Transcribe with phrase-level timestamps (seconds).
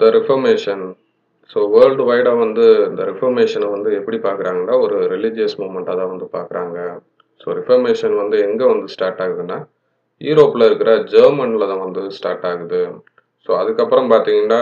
[0.00, 0.84] த reformation
[1.52, 6.78] so world வைடாக வந்து இந்த ரிஃபர்மேஷனை வந்து எப்படி பார்க்குறாங்கன்னா ஒரு ரிலீஜியஸ் மூமெண்ட்டாக தான் வந்து பார்க்குறாங்க.
[7.40, 9.58] ஸோ ரிஃபர்மேஷன் வந்து எங்கே வந்து ஸ்டார்ட் ஆகுதுன்னா
[10.20, 12.82] யூரோப்பில் இருக்கிற ஜெர்மனில் தான் வந்து ஸ்டார்ட் ஆகுது.
[13.46, 14.60] ஸோ அதுக்கப்புறம் பார்த்தீங்கன்னா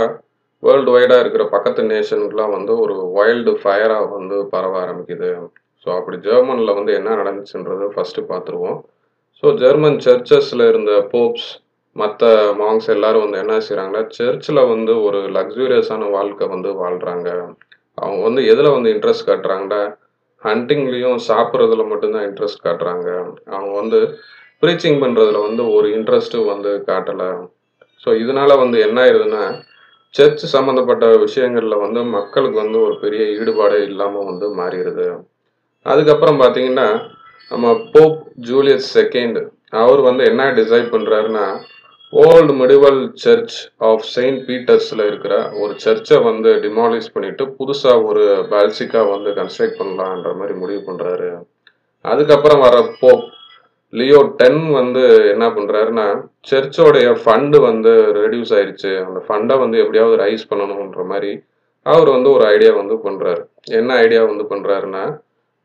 [0.63, 5.31] வேர்ல்டு வைடாக இருக்கிற பக்கத்து நேஷனுக்குலாம் வந்து ஒரு வைல்டு ஃபயராக வந்து பரவ ஆரம்பிக்குது.
[5.83, 8.79] ஸோ அப்படி ஜெர்மனில் வந்து என்ன நடந்துச்சுன்றது ஃபஸ்ட்டு பார்த்துருவோம்.
[9.43, 11.51] ஸோ ஜெர்மன் சர்ச்சஸில் இருந்த போப்ஸ்
[11.97, 12.27] மற்ற
[12.59, 17.29] மாங்ஸ் எல்லாரும் வந்து என்ன செய்கிறாங்கன்னா சர்ச்சில் வந்து ஒரு லக்ஸூரியஸான வாழ்க்கை வந்து வாழ்கிறாங்க
[17.99, 19.81] அவங்க வந்து எதில் வந்து இன்ட்ரெஸ்ட் காட்டுறாங்கன்னா
[20.43, 23.09] ஹண்டிங்லேயும் சாப்பிட்றதுல மட்டும்தான் இன்ட்ரெஸ்ட் காட்டுறாங்க.
[23.47, 23.99] அவங்க வந்து
[24.63, 27.31] ப்ரீச்சிங் பண்ணுறதுல வந்து ஒரு இன்ட்ரெஸ்ட்டும் வந்து காட்டலை.
[28.05, 29.43] ஸோ இதனால வந்து என்ன ஆயிடுதுன்னா
[30.15, 35.09] சர்ச் சம்மந்தப்பட்ட விஷயங்களில் வந்து மக்களுக்கு வந்து ஒரு பெரிய ஈடுபாடே இல்லாமல் வந்து மாறிடுது.
[35.87, 36.89] அதுக்கப்புறம் பார்த்தீங்கன்னா
[37.51, 39.39] நம்ம போப் ஜூலியஸ் செகண்ட்
[39.83, 41.45] அவர் வந்து என்ன டிசைட் பண்ணுறாருன்னா
[42.13, 43.57] old medieval church
[43.89, 50.33] of saint பீட்டர்ஸில் இருக்கிற ஒரு சர்ச்சை வந்து டிமாலிஷ் பண்ணிட்டு புதுசாக ஒரு பால்சிக்காக வந்து கன்ஸ்ட்ரக்ட் பண்ணலான்ற
[50.35, 51.29] மாதிரி முடிவு பண்ணுறாரு
[52.05, 53.25] அதுக்கப்புறம் வர போப்
[53.93, 55.03] லியோ டென் வந்து
[55.35, 56.09] என்ன பண்ணுறாருன்னா
[56.51, 61.33] சர்ச்சோடைய ஃபண்டு வந்து ரெடியூஸ் ஆயிடுச்சு அந்த ஃபண்டை வந்து எப்படியாவது ரைஸ் பண்ணணுன்ற மாதிரி
[61.87, 63.43] அவர் வந்து ஒரு ஐடியா வந்து பண்ணுறாரு
[63.81, 65.05] என்ன ஐடியா வந்து பண்ணுறாருன்னா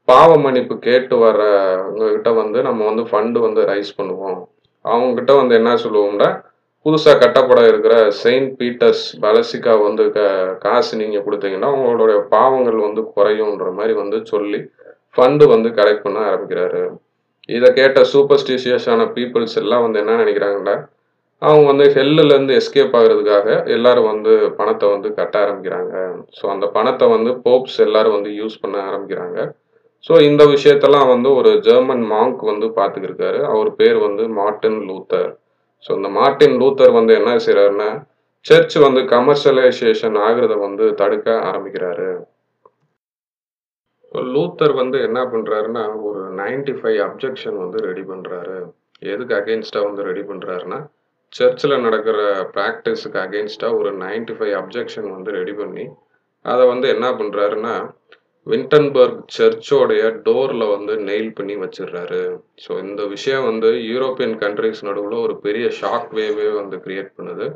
[0.07, 4.41] பாவ மன்னிப்பு கேட்டு வர்றவங்க கிட்ட வந்து நம்ம வந்து ஃபண்டு வந்து ரைஸ் பண்ணுவோம்.
[4.91, 6.29] அவங்க கிட்ட வந்து என்ன சொல்லுவோம்னா
[6.85, 10.19] புதுசாக கட்டப்பட இருக்கிற செயின்ட் பீட்டர்ஸ் பலசிக்கா வந்து க
[10.65, 14.59] காசு நீங்கள் கொடுத்தீங்கன்னா உங்களுடைய பாவங்கள் வந்து குறையுன்ற மாதிரி வந்து சொல்லி
[15.15, 16.83] ஃபண்டு வந்து கலெக்ட் பண்ண ஆரம்பிக்கிறாரு.
[17.49, 20.75] இதை கேட்ட சூப்பர்ஸ்டிஷியஸான பீப்புள்ஸ் எல்லாம் வந்து என்ன நினைக்கிறாங்கன்னா
[21.41, 25.93] அவங்க வந்து ஹெல்லுலேருந்து எஸ்கேப் ஆகுறதுக்காக எல்லாரும் வந்து பணத்தை வந்து கட்ட ஆரம்பிக்கிறாங்க.
[26.37, 29.39] ஸோ அந்த பணத்தை வந்து போப்ஸ் எல்லாரும் வந்து யூஸ் பண்ண ஆரம்பிக்கிறாங்க.
[30.05, 33.39] ஸோ இந்த விஷயத்தெல்லாம் வந்து ஒரு ஜெர்மன் மாங்க் வந்து பார்த்துக்கிருக்காரு.
[33.53, 35.31] அவர் பேர் வந்து மார்ட்டின் லூத்தர்
[35.85, 37.89] ஸோ இந்த மார்ட்டின் லூத்தர் வந்து என்ன செய்கிறாருன்னா
[38.45, 42.09] சர்ச் வந்து கமர்ஷியலைசேஷன் ஆகிறத வந்து தடுக்க ஆரம்பிக்கிறாரு.
[44.33, 48.57] லூத்தர் வந்து என்ன பண்ணுறாருன்னா ஒரு நைன்டி ஃபைவ் அப்ஜெக்ஷன் வந்து ரெடி பண்ணுறாரு
[49.13, 50.79] எதுக்கு அகெயின்ஸ்டாக வந்து ரெடி பண்ணுறாருன்னா
[51.33, 52.17] சர்ச்சில் நடக்கிற
[52.55, 55.85] ப்ராக்டிஸுக்கு அகெயின்ஸ்டாக ஒரு நைன்டி ஃபைவ் அப்ஜெக்ஷன் வந்து ரெடி பண்ணி
[56.45, 57.75] அதை வந்து என்ன பண்ணுறாருன்னா
[58.47, 62.19] வின்டன்பர்க் சர்ச்சோடைய டோரில் வந்து நெயில் பண்ணி வச்சிடுறாரு.
[62.63, 67.47] ஸோ இந்த விஷயம் வந்து யூரோப்பியன் கண்ட்ரிஸ் நடுவில் ஒரு பெரிய ஷாக் வேவே வந்து கிரியேட் பண்ணுது.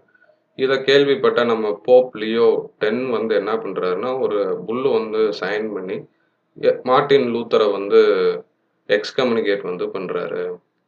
[0.58, 2.48] இதை கேள்விப்பட்ட நம்ம போப் லியோ
[2.84, 5.98] டென் வந்து என்ன பண்ணுறாருன்னா ஒரு புல்லு வந்து சைன் பண்ணி
[6.90, 8.00] மார்ட்டின் லூத்தரை வந்து
[8.90, 10.42] எக்ஸ்கம்யூனிகேட் வந்து பண்ணுறாரு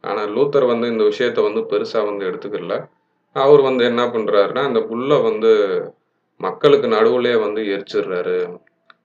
[0.03, 2.75] ஆனால் லூத்தர் வந்து இந்த விஷயத்த வந்து பெருசாக வந்து எடுத்துக்கல.
[3.35, 5.51] அவர் வந்து என்ன பண்ணுறாருன்னா அந்த புல்லை வந்து
[6.39, 8.38] மக்களுக்கு நடுவுலே வந்து எரிச்சிடுறாரு.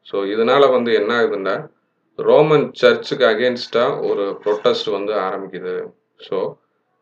[0.08, 1.54] ஸோ இதனால் வந்து என்ன ஆகுதுன்னா
[2.18, 5.74] ரோமன் சர்ச்சுக்கு அகேன்ஸ்டாக ஒரு ப்ரொட்டஸ்ட் வந்து ஆரம்பிக்குது.
[6.26, 6.38] ஸோ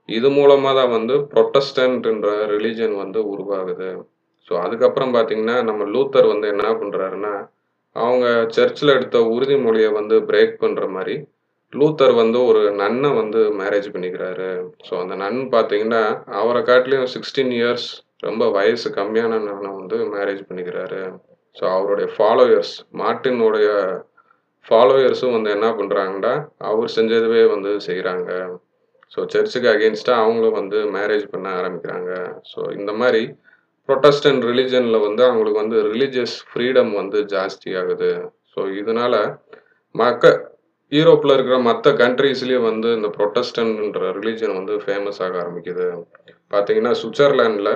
[0.08, 3.90] இது மூலமாக தான் வந்து ப்ரொட்டஸ்டன்ட்ன்ற ரிலீஜன் வந்து உருவாகுது.
[4.48, 7.34] ஸோ அதுக்கப்புறம் பார்த்தீங்கன்னா நம்ம லூத்தர் வந்து என்ன பண்ணுறாருன்னா
[7.96, 8.26] அவங்க
[8.56, 11.14] சர்ச்சில் எடுத்த உறுதிமொழியை வந்து பிரேக் பண்ணுற மாதிரி
[11.72, 14.50] லூத்தர் வந்து ஒரு நன்னை வந்து மேரேஜ் பண்ணிக்கிறாரு.
[14.86, 16.02] ஸோ அந்த நன் பார்த்தீங்கன்னா
[16.40, 17.88] அவரை காட்டிலையும் சிக்ஸ்டீன் இயர்ஸ்
[18.26, 21.00] ரொம்ப வயசு கம்மியான நன்னை வந்து மேரேஜ் பண்ணிக்கிறாரு.
[21.56, 23.68] ஸோ அவருடைய ஃபாலோயர்ஸ் மார்ட்டினுடைய
[24.66, 26.34] ஃபாலோயர்ஸும் வந்து என்ன பண்ணுறாங்கன்னா
[26.68, 28.30] அவர் செஞ்சதுவே வந்து செய்கிறாங்க
[29.12, 32.12] ஸோ சர்ச்சுக்கு அகேன்ஸ்டாக அவங்களும் வந்து மேரேஜ் பண்ண ஆரம்பிக்கிறாங்க.
[32.52, 33.22] ஸோ இந்த மாதிரி
[33.88, 38.10] ப்ரொட்டஸ்டன்ட் ரிலிஜனில் வந்து அவங்களுக்கு வந்து ரிலீஜியஸ் ஃப்ரீடம் வந்து ஜாஸ்தி ஆகுது.
[38.52, 39.18] ஸோ இதனால்
[39.94, 40.32] மக்க
[40.92, 45.86] யூரோப்பில் இருக்கிற மற்ற கண்ட்ரீஸ்லேயும் வந்து இந்த ப்ரொட்டஸ்டன்ட்ன்ற ரிலீஜன் வந்து ஃபேமஸ் ஆக ஆரம்பிக்குது.
[46.52, 47.72] பார்த்தீங்கன்னா சுவிட்சர்லாண்டில்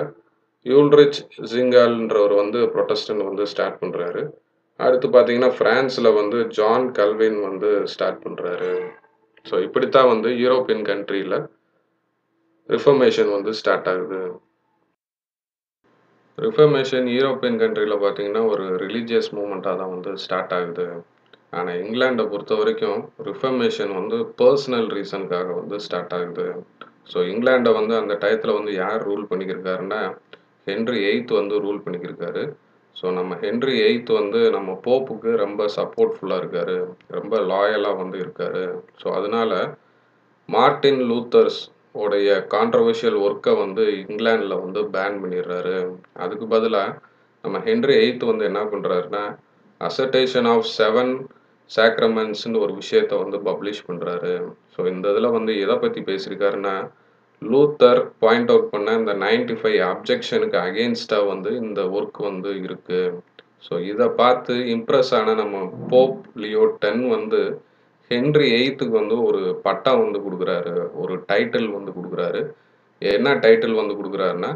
[0.65, 1.19] யூல்ரிச்
[1.51, 4.21] ஜிங்கால்ன்றவர் வந்து ப்ரொட்டஸ்டன் வந்து ஸ்டார்ட் பண்ணுறாரு
[4.79, 8.73] அடுத்து பார்த்தீங்கன்னா ஃப்ரான்ஸில் வந்து ஜான் கல்வின் வந்து ஸ்டார்ட் பண்ணுறாரு
[9.45, 11.37] ஸோ இப்படித்தான் வந்து யூரோப்பியன் கண்ட்ரியில்
[12.69, 14.21] ரிஃபர்மேஷன் வந்து ஸ்டார்ட் ஆகுது.
[16.37, 20.85] ரிஃபர்மேஷன் யூரோப்பியன் கண்ட்ரியில் பார்த்தீங்கன்னா ஒரு ரிலீஜியஸ் மூமெண்ட்டாக தான் வந்து ஸ்டார்ட் ஆகுது.
[21.57, 22.99] ஆனால் இங்கிலாண்டை பொறுத்த வரைக்கும்
[23.29, 26.45] ரிஃபர்மேஷன் வந்து பர்சனல் ரீசனுக்காக வந்து ஸ்டார்ட் ஆகுது.
[27.13, 30.01] ஸோ இங்கிலாண்டை வந்து அந்த டயத்தில் வந்து யார் ரூல் பண்ணிக்கிருக்காருன்னா
[30.69, 32.43] ஹென்ரி எயித் வந்து ரூல் பண்ணிக்கிருக்காரு.
[32.95, 36.75] ஸோ நம்ம ஹென்ரி எயித் வந்து நம்ம போப்புக்கு ரொம்ப சப்போர்ட்ஃபுல்லாக இருக்கார்.
[37.09, 38.61] ரொம்ப லாயலாக வந்து இருக்கார்.
[39.01, 39.57] ஸோ அதனால்
[40.49, 41.61] மார்ட்டின் லூத்தர்ஸ்
[41.95, 45.77] உடைய கான்ட்ரவர்ஷியல் ஒர்க்கை வந்து இங்கிலாண்டில் வந்து பேன் பண்ணிடுறாரு.
[46.13, 46.97] அதுக்கு பதிலாக
[47.43, 49.23] நம்ம ஹென்ரி எயித்து வந்து என்ன பண்ணுறாருன்னா
[49.81, 51.13] அசர்டேஷன் ஆஃப் செவன்
[51.71, 54.33] சாக்ரமெண்ட்ஸ்னு ஒரு விஷயத்த வந்து பப்ளிஷ் பண்ணுறாரு
[54.73, 56.75] ஸோ இந்த இதில் வந்து எதை பற்றி பேசியிருக்காருன்னா
[57.41, 63.17] லூத்தர் பாயிண்ட் அவுட் பண்ண இந்த நைன்டி ஃபைவ் அப்ஜெக்ஷனுக்கு அகெயின்ஸ்டாக வந்து இந்த ஒர்க் வந்து இருக்குது
[63.65, 65.57] ஸோ இதை பார்த்து இம்ப்ரெஸ் ஆன நம்ம
[65.91, 67.41] போப் லியோ டென் வந்து
[68.11, 70.73] ஹென்ரி எயித்துக்கு வந்து ஒரு பட்டம் வந்து கொடுக்குறாரு.
[71.01, 72.41] ஒரு டைட்டில் வந்து கொடுக்குறாரு.
[73.01, 74.51] என்ன டைட்டில் வந்து கொடுக்குறாருன்னா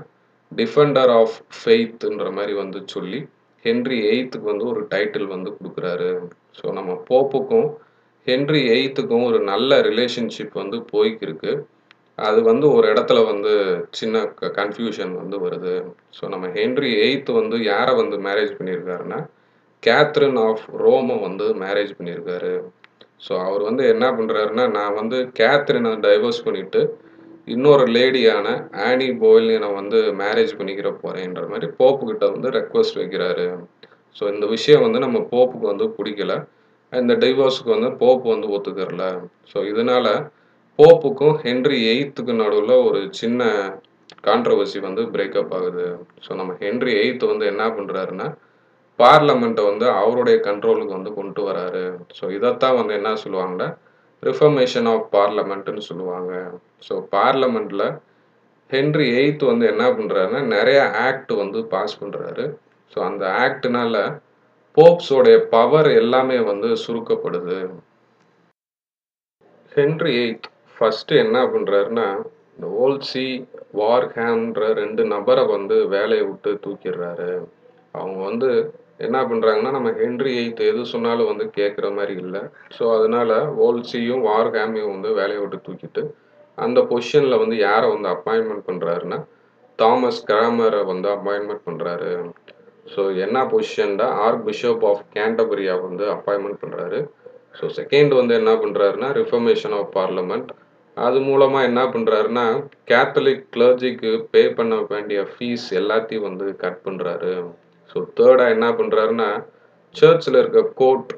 [0.51, 3.19] டிஃபெண்டர் ஆஃப் ஃபெய்த்ன்ற மாதிரி வந்து சொல்லி
[3.65, 6.09] ஹென்ரி எயித்துக்கு வந்து ஒரு டைட்டில் வந்து கொடுக்குறாரு.
[6.57, 7.67] ஸோ நம்ம போப்புக்கும்
[8.27, 11.53] ஹென்ரி எயித்துக்கும் ஒரு நல்ல ரிலேஷன்ஷிப் வந்து போய்க்கிருக்கு.
[12.17, 13.53] அது வந்து ஒரு இடத்துல வந்து
[13.91, 14.17] சின்ன
[14.57, 15.75] கன்ஃபியூஷன் வந்து வருது.
[16.17, 19.19] ஸோ நம்ம ஹென்ரி எயித்து வந்து யாரை வந்து மேரேஜ் பண்ணியிருக்காருன்னா
[19.83, 22.53] கேத்ரின் ஆஃப் ரோமை வந்து மேரேஜ் பண்ணியிருக்காரு
[23.17, 26.81] ஸோ அவர் வந்து என்ன பண்ணுறாருன்னா நான் வந்து கேத்ரினை டைவர்ஸ் பண்ணிவிட்டு
[27.47, 28.47] இன்னொரு லேடியான
[28.87, 33.47] ஆனி போயிலினை வந்து மேரேஜ் பண்ணிக்கிற போகிறேன்ற மாதிரி போப்புக்கிட்ட வந்து ரெக்வஸ்ட் வைக்கிறாரு.
[34.15, 36.33] ஸோ இந்த விஷயம் வந்து நம்ம போப்புக்கு வந்து பிடிக்கல.
[36.93, 39.05] இந்த டைவோர்ஸுக்கு வந்து போப்பு வந்து ஒத்துக்கறல.
[39.53, 40.11] ஸோ இதனால்
[40.79, 43.41] போப்புக்கும் ஹென்றி எயித்துக்கு நடுவில் ஒரு சின்ன
[44.27, 45.85] கான்ட்ரவர்சி வந்து பிரேக்கப் ஆகுது.
[46.25, 48.27] ஸோ நம்ம ஹென்றி எயித்து வந்து என்ன பண்ணுறாருன்னா
[48.99, 51.83] பார்லமெண்ட்டை வந்து அவருடைய கண்ட்ரோலுக்கு வந்து கொண்டு வராரு.
[52.17, 53.69] ஸோ இதைத்தான் வந்து என்ன சொல்லுவாங்கன்னா
[54.23, 56.33] ரிஃபர்மேஷன் ஆஃப் பார்லமெண்ட்டுன்னு சொல்லுவாங்க.
[56.87, 57.87] ஸோ பார்லமெண்ட்டில்
[58.71, 62.45] ஹென்றி எயித் வந்து என்ன பண்ணுறாருன்னா நிறைய ஆக்ட் வந்து பாஸ் பண்ணுறாரு
[62.93, 63.97] ஸோ அந்த ஆக்ட்னால
[64.77, 67.59] போப்ஸோடைய பவர் எல்லாமே வந்து சுருக்கப்படுது.
[69.71, 70.47] ஹென்றி எயித்
[70.83, 72.07] ஃபஸ்ட்டு என்ன பண்ணுறாருன்னா
[72.55, 73.25] இந்த ஓல்சி
[73.77, 77.29] வார்ஹேம்ன்ற ரெண்டு நபரை வந்து வேலையை விட்டு தூக்கிடுறாரு.
[77.95, 78.49] அவங்க வந்து
[78.97, 82.41] என்ன பண்ணுறாங்கன்னா நம்ம ஹென்ரி எய்த் எது சொன்னாலும் வந்து கேட்குற மாதிரி இல்லை.
[82.77, 83.37] ஸோ அதனால
[83.67, 86.03] ஓல்சியும் வார்ஹேமையும் வந்து வேலையை விட்டு தூக்கிட்டு
[86.57, 89.19] அந்த பொசிஷனில் வந்து யாரை வந்து அப்பாயின்மெண்ட் பண்ணுறாருன்னா
[89.79, 92.11] தாமஸ் கிராமரை வந்து அப்பாயின்மெண்ட் பண்ணுறாரு
[92.95, 96.99] ஸோ என்ன பொசிஷன்டா ஆர்க் பிஷப் ஆஃப் கேண்டபரியா வந்து அப்பாயின்மெண்ட் பண்ணுறாரு
[97.59, 100.51] ஸோ செகண்ட் வந்து என்ன பண்ணுறாருன்னா ரிஃபர்மேஷன் ஆஃப் பார்லமெண்ட்
[100.97, 102.45] அது மூலமாக என்ன பண்ணுறாருன்னா
[102.87, 107.33] கேத்தலிக் கிளர்ஜிக்கு பே பண்ண வேண்டிய ஃபீஸ் எல்லாத்தையும் வந்து கட் பண்ணுறாரு
[107.89, 109.29] ஸோ தேர்டாக என்ன பண்ணுறாருன்னா
[109.95, 111.11] சர்ச்சில் இருக்க கோர்ட்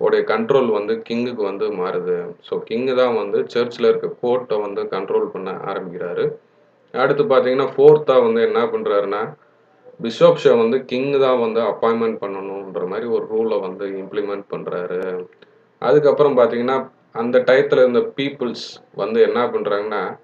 [0.00, 2.16] உடைய கண்ட்ரோல் வந்து கிங்குக்கு வந்து மாறுது.
[2.48, 6.24] ஸோ கிங்கு தான் வந்து சர்ச்சில் இருக்க கோர்ட்டை வந்து கண்ட்ரோல் பண்ண ஆரம்பிக்கிறாரு.
[6.94, 9.22] அடுத்து பார்த்தீங்கன்னா ஃபோர்த்தாக வந்து என்ன பண்ணுறாருன்னா
[10.00, 15.00] பிஷப்ஷை வந்து கிங் தான் வந்து அப்பாயின்மெண்ட் பண்ணணுன்ற மாதிரி ஒரு ரூலை வந்து இம்ப்ளிமெண்ட் பண்ணுறாரு
[15.82, 16.76] அதுக்கப்புறம் பார்த்தீங்கன்னா
[17.12, 20.18] அந்த டயத்தில் இருந்த பீப்புள்ஸ் வந்து என்ன பண்ணுறாங்கன்னா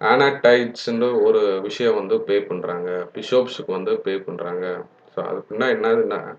[0.00, 4.84] ஆனாடைட்ஸ்ன்ற ஒரு விஷயம் வந்து பே பண்ணுறாங்க பிஷோப்ஸுக்கு வந்து பே பண்ணுறாங்க
[5.16, 6.36] ஸோ அதுக்குன்னா என்னதுன்னா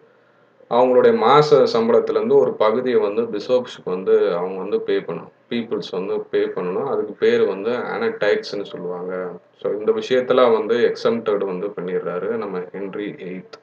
[0.71, 5.31] அவங்களுடைய மாத சம்பளத்துலேருந்து ஒரு பகுதியை வந்து பிஷோப்ஸுக்கு வந்து அவங்க வந்து பே பண்ணணும்.
[5.49, 6.89] பீப்புள்ஸ் வந்து பே பண்ணணும்.
[6.89, 9.31] அதுக்கு பேர் வந்து ஆனடைட்ஸ்ன்னு சொல்லுவாங்க.
[9.61, 13.57] ஸோ இந்த விஷயத்தெல்லாம் வந்து எக்ஸம்டட் வந்து பண்ணிடுறாரு நம்ம ஹென்ரி எயித்.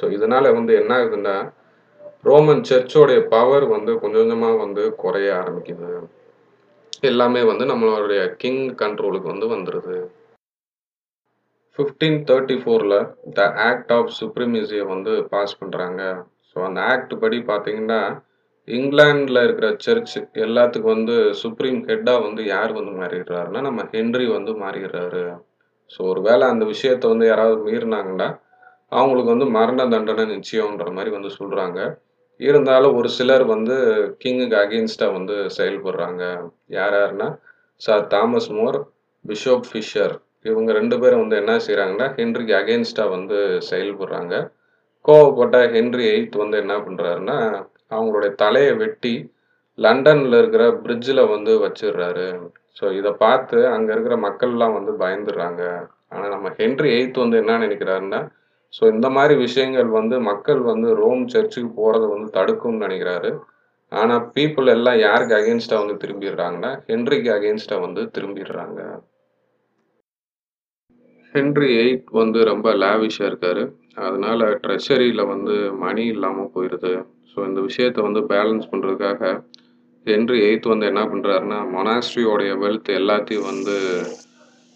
[0.00, 1.52] ஸோ இதனால் வந்து என்ன ஆகுதுன்னா
[2.24, 5.88] ரோமன் சர்ச்சோடைய பவர் வந்து கொஞ்சம் கொஞ்சமாக வந்து குறைய ஆரம்பிக்குது.
[7.02, 9.96] எல்லாமே வந்து நம்மளுடைய கிங் கண்ட்ரோலுக்கு வந்து வந்துடுது
[11.78, 12.98] ஃபிஃப்டீன் தேர்ட்டி ஃபோரில்
[13.34, 16.02] த ஆக்ட் ஆஃப் சுப்ரிமிசியை வந்து பாஸ் பண்ணுறாங்க
[16.48, 18.00] ஸோ அந்த ஆக்ட் படி பார்த்தீங்கன்னா
[18.68, 25.24] இங்கிலாண்டில் இருக்கிற சர்ச் எல்லாத்துக்கும் வந்து சுப்ரீம் ஹெட்டாக வந்து யார் வந்து மாறிடுறாருன்னா நம்ம ஹென்ரி வந்து மாறிடுறாரு.
[25.90, 28.28] ஸோ ஒரு வேளை அந்த விஷயத்தை வந்து யாராவது மீறினாங்கன்னா
[28.92, 31.78] அவங்களுக்கு வந்து மரண தண்டனை நிச்சயம்ன்ற மாதிரி வந்து சொல்கிறாங்க
[32.48, 33.76] இருந்தாலும் ஒரு சிலர் வந்து
[34.22, 36.22] கிங்குக்கு அகெயின்ஸ்டாக வந்து செயல்படுறாங்க.
[36.78, 37.28] யார் யாருன்னா
[37.80, 38.78] sir Thomas More
[39.24, 40.14] bishop Fisher.
[40.42, 43.38] இவங்க ரெண்டு பேரும் வந்து என்ன செய்கிறாங்கன்னா ஹென்ரிக்கு அகெயின்ஸ்டாக வந்து
[43.70, 44.34] செயல்படுறாங்க.
[45.04, 47.38] கோவப்பட்ட ஹென்ரி எயித் வந்து என்ன பண்ணுறாருன்னா
[47.90, 49.14] அவங்களுடைய தலையை வெட்டி
[49.78, 52.28] லண்டனில் இருக்கிற பிரிட்ஜில் வந்து வச்சிடுறாரு.
[52.78, 55.62] ஸோ இதை பார்த்து அங்கே இருக்கிற மக்கள்லாம் வந்து பயந்துடுறாங்க.
[56.08, 58.20] ஆனால் நம்ம ஹென்ரி எயித் வந்து என்ன நினைக்கிறாருன்னா
[58.76, 63.30] ஸோ இந்த மாதிரி விஷயங்கள் வந்து மக்கள் வந்து ரோம் சர்ச்சுக்கு போகிறத வந்து தடுக்கும்னு நினைக்கிறாரு.
[63.92, 68.80] ஆனால் பீப்புள் எல்லாம் யாருக்கு அகேன்ஸ்டாக வந்து திரும்பிடுறாங்கன்னா ஹென்ரிக்கு அகேன்ஸ்டாக வந்து திரும்பிடுறாங்க.
[71.34, 73.62] ஹென்ரி எயிட் வந்து ரொம்ப லேவிஷாக இருக்காரு.
[74.06, 75.54] அதனால ட்ரெஷரியில் வந்து
[75.84, 76.92] மணி இல்லாமல் போயிடுது
[77.30, 79.22] ஸோ இந்த விஷயத்தை வந்து பேலன்ஸ் பண்ணுறதுக்காக
[80.06, 83.76] ஹென்ரி எயித் வந்து என்ன பண்ணுறாருன்னா மொனாஸ்ட்ரியோடைய வெல்த் எல்லாத்தையும் வந்து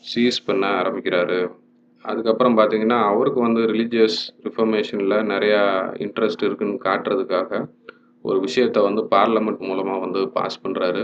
[0.05, 1.41] சீஸ் பண்ண ஆரம்பிக்கிறாரு.
[2.09, 5.63] அதுக்கப்புறம் பார்த்தீங்கன்னா அவருக்கு வந்து ரிலீஜியஸ் ரிஃபர்மேஷனில் நிறையா
[5.97, 7.61] இன்ட்ரெஸ்ட் இருக்குன்னு காட்டுறதுக்காக
[8.25, 11.03] ஒரு விஷயத்தை வந்து பார்லமெண்ட் மூலமாக வந்து பாஸ் பண்ணுறாரு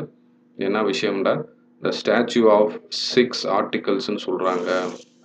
[0.59, 1.35] என்ன விஷயம்னா
[1.83, 2.75] த ஸ்டாச்சு ஆஃப்
[3.09, 4.69] சிக்ஸ் ஆர்டிகல்ஸ்னு சொல்கிறாங்க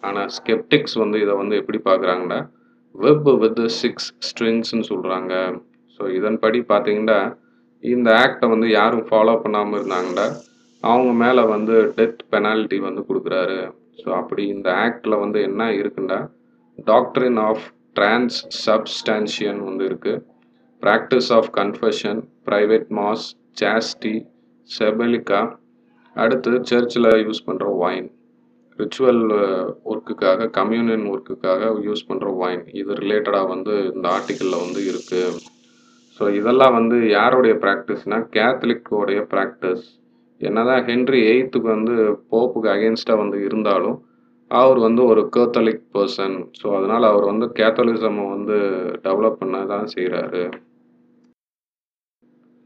[0.03, 2.39] ஆனால் ஸ்கெப்டிக்ஸ் வந்து இதை வந்து எப்படி பார்க்குறாங்கன்னா
[2.95, 5.33] வெப் வித் சிக்ஸ் ஸ்ட்ரிங்ஸ்னு சொல்கிறாங்க
[5.99, 7.19] ஸோ இதன்படி பார்த்தீங்கன்னா
[7.83, 10.27] இந்த ஆக்டை வந்து யாரும் ஃபாலோ பண்ணாமல் இருந்தாங்கன்னா
[10.83, 13.59] அவங்க மேலே வந்து டெத் பெனால்ட்டி வந்து கொடுக்குறாரு.
[13.99, 16.19] ஸோ அப்படி இந்த ஆக்டில் வந்து என்ன இருக்குன்னா
[16.87, 20.21] டாக்டரின் ஆஃப் டிரான்ஸ் சப்ஸ்டான்ஷியன் வந்து இருக்குது
[20.81, 23.25] practice of confession private mass
[23.61, 24.15] chastity
[24.69, 25.41] செபலிக்கா
[26.15, 28.09] அடுத்து சர்ச்சில் யூஸ் பண்ணுற ஒயின்
[28.79, 29.23] ரிச்சுவல்
[29.85, 35.39] ஒர்க்குக்காக கம்யூனியன் ஒர்க்குக்காக யூஸ் பண்ணுற ஒயின் இது ரிலேட்டடாக வந்து இந்த ஆர்டிக்கிளில் வந்து இருக்குது
[36.19, 39.85] ஸோ இதெல்லாம் வந்து யாருடைய ப்ராக்டிஸ்னால் கேத்தலிக்கோடைய ப்ராக்டிஸ்
[40.41, 41.95] என்னதான் ஹென்றி எயித்துக்கு வந்து
[42.29, 43.97] போப்புக்கு அகேன்ஸ்டாக வந்து இருந்தாலும்
[44.51, 48.57] அவர் வந்து ஒரு கேத்தலிக் பர்சன் ஸோ அதனால் அவர் வந்து கேத்தலிசமை வந்து
[49.03, 50.43] டெவலப் பண்ண தான் செய்கிறாரு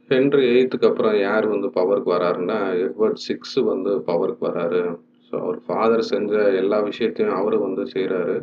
[0.10, 4.82] ஹென்றி எயித்துக்கு அப்புறம் யார் வந்து பவருக்கு வராருன்னா எட்வர்ட் சிக்ஸு வந்து பவருக்கு வராரு.
[5.27, 8.36] ஸோ அவர் ஃபாதர் செஞ்ச எல்லா விஷயத்தையும் அவர் வந்து செய்கிறாரு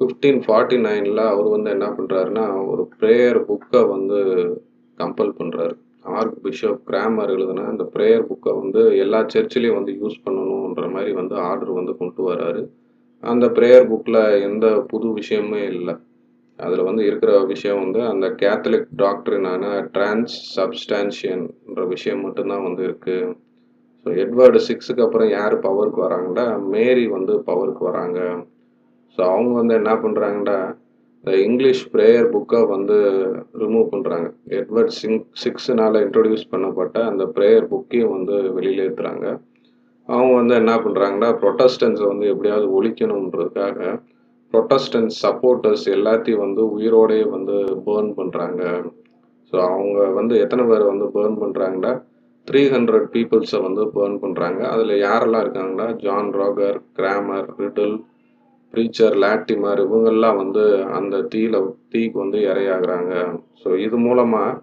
[0.00, 4.18] ஃபிஃப்டீன் ஃபார்ட்டி நைனில் அவர் வந்து என்ன பண்ணுறாருன்னா ஒரு ப்ரேயர் புக்கை வந்து
[4.98, 5.76] கம்பல் பண்ணுறாரு
[6.16, 11.36] ஆர்க் பிஷப் கிராமர் எழுதுன அந்த ப்ரேயர் புக்கை வந்து எல்லா சர்ச்சிலையும் வந்து யூஸ் பண்ணணுன்ற மாதிரி வந்து
[11.50, 12.62] ஆர்டர் வந்து கொண்டு வராரு.
[13.22, 15.94] அந்த ப்ரேயர் புக்கில் எந்த புது விஷயமே இல்லை.
[16.58, 23.34] அதில் வந்து இருக்கிற விஷயம் வந்து அந்த கேத்தலிக் டாக்டரினான டிரான்ஸ் சப்ஸ்டான்ஷியன்ற விஷயம் மட்டும்தான் வந்து இருக்குது
[24.06, 28.18] ஸோ எட்வர்டு சிக்ஸுக்கு அப்புறம் யார் பவருக்கு வராங்கன்னா மேரி வந்து பவருக்கு வராங்க.
[29.18, 30.58] ஸோ அவங்க வந்து என்ன பண்ணுறாங்கன்னா
[31.24, 32.96] இந்த இங்கிலீஷ் ப்ரேயர் புக்கை வந்து
[33.54, 39.26] ரிமூவ் பண்ணுறாங்க எட்வர்ட் சிங் சிக்ஸ்னால இன்ட்ரொடியூஸ் பண்ணப்பட்ட அந்த ப்ரேயர் புக்கையும் வந்து வெளியில் ஏற்றுறாங்க
[40.08, 43.80] அவங்க வந்து என்ன பண்ணுறாங்கன்னா ப்ரொட்டஸ்டன்ஸை வந்து எப்படியாவது ஒழிக்கணுன்றதுக்காக
[44.54, 47.56] ப்ரொட்டஸ்டன்ஸ் சப்போர்ட்டர்ஸ் எல்லாத்தையும் வந்து உயிரோடையே வந்து
[47.86, 48.62] பேர்ன் பண்ணுறாங்க
[49.52, 51.92] ஸோ அவங்க வந்து எத்தனை பேர் வந்து பேர்ன் பண்ணுறாங்கன்னா
[52.48, 57.96] த்ரீ ஹண்ட்ரட் பீப்புள்ஸை வந்து பேர்ன் பண்ணுறாங்க அதில் யாரெல்லாம் இருக்காங்கன்னா John Roger Cranmer Ridley
[58.74, 60.64] preacher Latimer இவங்கெல்லாம் வந்து
[60.98, 61.56] அந்த தீயில
[61.92, 63.12] தீக்கு வந்து இரையாகிறாங்க.
[63.62, 64.58] ஸோ இது மூலமாக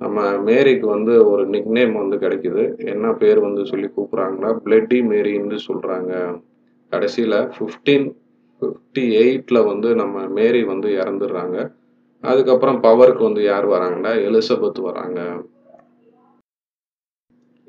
[0.00, 2.64] நம்ம மேரிக்கு வந்து ஒரு நிக்நேம் வந்து கிடைக்குது.
[2.78, 6.12] என்ன பேர் வந்து சொல்லி கூப்பிட்றாங்கன்னா பிளட்டி மேரின்னு சொல்கிறாங்க
[6.92, 8.06] கடைசியில் ஃபிஃப்டீன்
[8.62, 11.56] ஃபிஃப்டி எயிட்டில் வந்து நம்ம மேரி வந்து இறந்துடுறாங்க.
[12.24, 15.20] அதுக்கப்புறம் பவருக்கு வந்து யார் வராங்கன்னா எலிசபெத் வராங்க.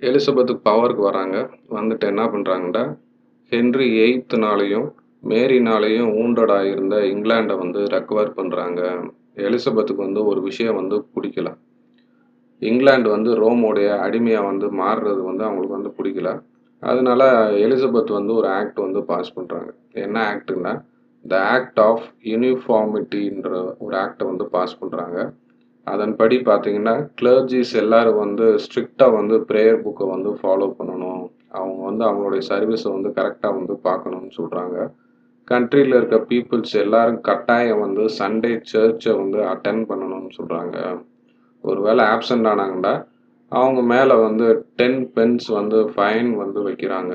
[0.01, 1.37] எலிசபெத்துக்கு பவருக்கு வராங்க.
[1.69, 2.85] வந்துட்டு என்ன பண்ணுறாங்கன்னா
[3.51, 4.87] ஹென்ரி எயித்துனாலையும்
[5.23, 8.81] மேரினாலையும் ஊண்டடாக இருந்த இங்கிலாண்டை வந்து ரெக்கவர் பண்ணுறாங்க
[9.35, 11.49] எலிசபெத்துக்கு வந்து ஒரு விஷயம் வந்து பிடிக்கல.
[12.59, 16.29] இங்கிலாந்து வந்து ரோமோடைய அடிமையாக வந்து மாறுறது வந்து அவங்களுக்கு வந்து பிடிக்கல.
[16.79, 20.73] அதனால எலிசபெத் வந்து ஒரு ஆக்ட் வந்து பாஸ் பண்ணுறாங்க என்ன ஆக்டுன்னா
[21.25, 25.17] த ஆக்ட் ஆஃப் யூனிஃபார்மிட்டின்ற ஒரு ஆக்டை வந்து பாஸ் பண்ணுறாங்க
[25.83, 31.23] அதன்படி பார்த்தீங்கன்னா கிளர்ஜிஸ் எல்லாரும் வந்து ஸ்ட்ரிக்டாக வந்து ப்ரேயர் புக்கை வந்து ஃபாலோ பண்ணணும்.
[31.49, 34.77] அவங்க வந்து அவங்களுடைய சர்வீஸை வந்து கரெக்டாக வந்து பார்க்கணும்னு சொல்கிறாங்க
[35.47, 40.77] கண்ட்ரியில் இருக்க பீப்புள்ஸ் எல்லாரும் கட்டாயம் வந்து சண்டே சர்ச்சை வந்து அட்டன் பண்ணணும்னு சொல்கிறாங்க
[41.63, 42.93] ஒருவேளை ஆப்சண்ட் ஆனாங்கன்னா
[43.51, 44.47] அவங்க மேலே வந்து
[44.79, 47.13] டென் பென்ஸ் வந்து ஃபைன் வந்து வைக்கிறாங்க.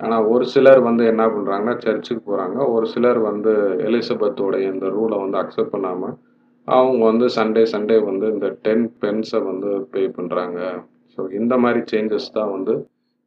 [0.00, 3.52] ஆனால் ஒரு சிலர் வந்து என்ன பண்ணுறாங்கன்னா சர்ச்சுக்கு போகிறாங்க ஒரு சிலர் வந்து
[3.88, 6.14] எலிசபெத்தோடைய இந்த ரூலை வந்து அக்செப்ட் பண்ணாமல்
[6.68, 10.58] அவங்க வந்து சண்டே சண்டே வந்து இந்த டென் பென்ஸை வந்து பே பண்ணுறாங்க
[11.12, 12.74] ஸோ இந்த மாதிரி சேஞ்சஸ் தான் வந்து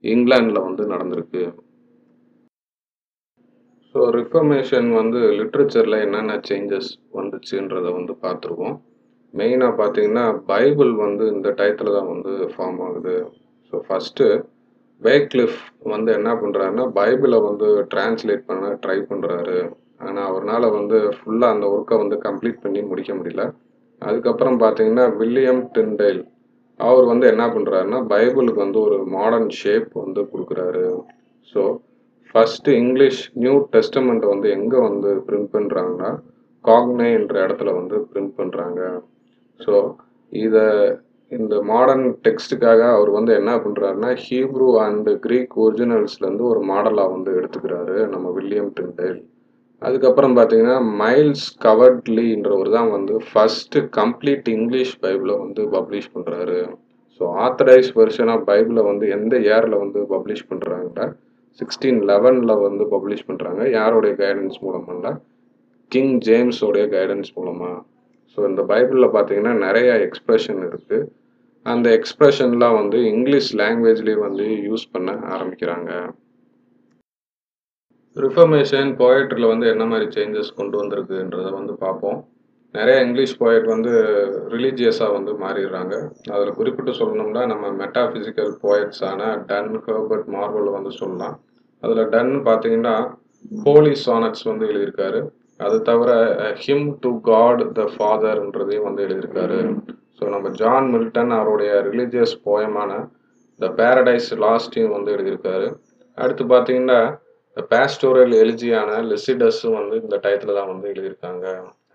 [0.04, 1.44] இங்கிலாண்டில் வந்து நடந்திருக்கு.
[4.00, 8.76] ஸோ ரிஃபர்மேஷன் வந்து லிட்ரேச்சரில் என்னென்ன சேஞ்சஸ் வந்துச்சுன்றதை வந்து பார்த்துருவோம்.
[9.34, 13.16] மெயினாக பார்த்தீங்கன்னா பைபிள் வந்து இந்த டயத்தில் தான் வந்து ஃபார்ம் ஆகுது.
[13.74, 14.28] ஸோ ஃபஸ்ட்டு
[15.02, 15.58] பேக்லிஃப்
[15.94, 19.58] வந்து என்ன பண்ணுறாருன்னா பைபிளை வந்து டிரான்ஸ்லேட் பண்ண ட்ரை பண்ணுறாரு
[20.06, 23.46] ஆனால் அவரால் வந்து ஃபுல்லாக அந்த ஒர்க்கை வந்து கம்ப்ளீட் பண்ணி முடிக்க முடியல.
[24.02, 26.24] அதுக்கப்புறம் பார்த்தீங்கன்னா வில்லியம் டிண்டேல்
[26.80, 30.88] அவர் வந்து என்ன பண்ணுறாருன்னா பைபிளுக்கு வந்து ஒரு மாடர்ன் ஷேப் வந்து கொடுக்குறாரு.
[31.48, 31.62] ஸோ
[32.36, 36.10] ஃபஸ்ட்டு இங்கிலீஷ் நியூ டெஸ்டமெண்ட்டை வந்து எங்கே வந்து பிரிண்ட் பண்ணுறாங்கன்னா
[36.66, 38.82] காக்னே என்ற இடத்துல வந்து பிரிண்ட் பண்ணுறாங்க
[39.60, 39.76] ஸோ
[40.32, 40.66] இதை
[41.32, 47.96] இந்த மாடர்ன் டெக்ஸ்ட்டுக்காக அவர் வந்து என்ன பண்ணுறாருன்னா ஹீப்ரூ அண்டு க்ரீக் ஒரிஜினல்ஸ்லேருந்து ஒரு மாடலாக வந்து எடுத்துக்கிறாரு
[48.08, 49.20] நம்ம வில்லியம் டிண்டேல்
[49.82, 56.60] அதுக்கப்புறம் பார்த்தீங்கன்னா மைல்ஸ் கவர்ட்லின்றவர் தான் வந்து ஃபஸ்ட்டு கம்ப்ளீட் இங்கிலீஷ் பைபிளை வந்து பப்ளிஷ் பண்ணுறாரு
[57.22, 61.08] ஸோ ஆத்தரைஸ் வெர்ஷன் ஆஃப் பைபிளை வந்து எந்த இயரில் வந்து பப்ளிஷ் பண்ணுறாங்கன்னா
[61.60, 65.14] சிக்ஸ்டீன் லெவனில் வந்து பப்ளிஷ் பண்ணுறாங்க யாருடைய கைடன்ஸ் மூலமாக
[65.92, 67.78] கிங் ஜேம்ஸோடைய கைடன்ஸ் மூலமாக
[68.34, 71.08] ஸோ இந்த பைபிளில் பார்த்தீங்கன்னா நிறைய எக்ஸ்ப்ரெஷன் இருக்குது
[71.66, 75.92] அந்த எக்ஸ்ப்ரெஷன்லாம் வந்து இங்கிலீஷ் லாங்குவேஜ்லேயே வந்து யூஸ் பண்ண ஆரம்பிக்கிறாங்க.
[78.16, 82.20] ரிஃபர்மேஷன் போயட்ரியில் வந்து என்ன மாதிரி சேஞ்சஸ் கொண்டு வந்திருக்குன்றதை வந்து பார்ப்போம்.
[82.76, 83.92] நிறைய இங்கிலீஷ் போயட் வந்து
[84.54, 85.94] ரிலீஜியஸாக வந்து மாறிடுறாங்க.
[86.34, 91.38] அதில் குறிப்பிட்டு சொல்லணும்னா நம்ம மெட்டாஃபிசிக்கல் போயட்ஸான டன் ஹர்பர்ட் மார்வல் வந்து சொல்லலாம்.
[91.84, 92.96] அதில் டன் பார்த்தீங்கன்னா
[93.66, 95.20] ஹோலி சானட்ஸ் வந்து எழுதியிருக்காரு.
[95.66, 96.10] அது தவிர
[96.64, 99.60] ஹிம் டு காட் த ஃபாதர்ன்றதையும் வந்து எழுதியிருக்காரு.
[100.18, 102.92] ஸோ நம்ம ஜான் மில்டன் அவருடைய ரிலீஜியஸ் போயமான
[103.60, 105.68] த பேரடைஸ் லாஸ்டையும் வந்து எழுதியிருக்காரு.
[106.18, 107.00] அடுத்து பார்த்தீங்கன்னா
[107.72, 111.46] பேஸ்டோரல் எலிஜியான லெசிடஸும் வந்து இந்த டயத்தில் தான் வந்து எழுதியிருக்காங்க.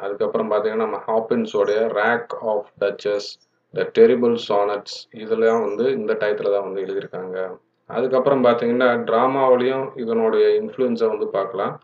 [0.04, 3.28] அதுக்கப்புறம் பார்த்தீங்கன்னா நம்ம ஹாப்பின்ஸோடைய wreck of duchess
[3.74, 7.38] the terrible sonnets இதெல்லாம் வந்து இந்த டயத்தில் தான் வந்து எழுதியிருக்காங்க.
[7.86, 11.74] அதுக்கப்புறம் பார்த்தீங்கன்னா ட்ராமாவிலையும் இதனுடைய இன்ஃப்ளூயன்ஸை வந்து பார்க்கலாம்.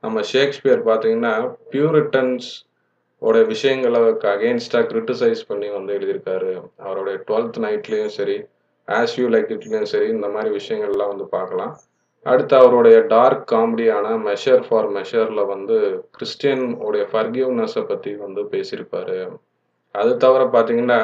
[0.00, 1.34] நம்ம ஷேக்ஸ்பியர் பார்த்தீங்கன்னா
[1.70, 2.48] பியூரிட்டன்ஸ்
[3.18, 6.52] ஓட விஷயங்களுக்கு அகெயின்ஸ்டாக கிரிட்டிசைஸ் பண்ணி வந்து எழுதியிருக்காரு.
[6.76, 8.36] அவருடைய டுவெல்த் நைட்லேயும் சரி
[8.88, 11.72] ஆஸ் யூ லைக் இட்லேயும் சரி இந்த மாதிரி விஷயங்கள்லாம் வந்து பார்க்கலாம்.
[12.22, 15.76] அடுத்து அவருடைய டார்க் காமெடியான மெஷர் ஃபார் மெஷரில் வந்து
[16.10, 19.18] கிறிஸ்டியன் உடைய ஃபர்கிவ்னஸை பற்றி வந்து பேசியிருப்பாரு.
[19.94, 21.00] அது தவிர பார்த்தீங்கன்னா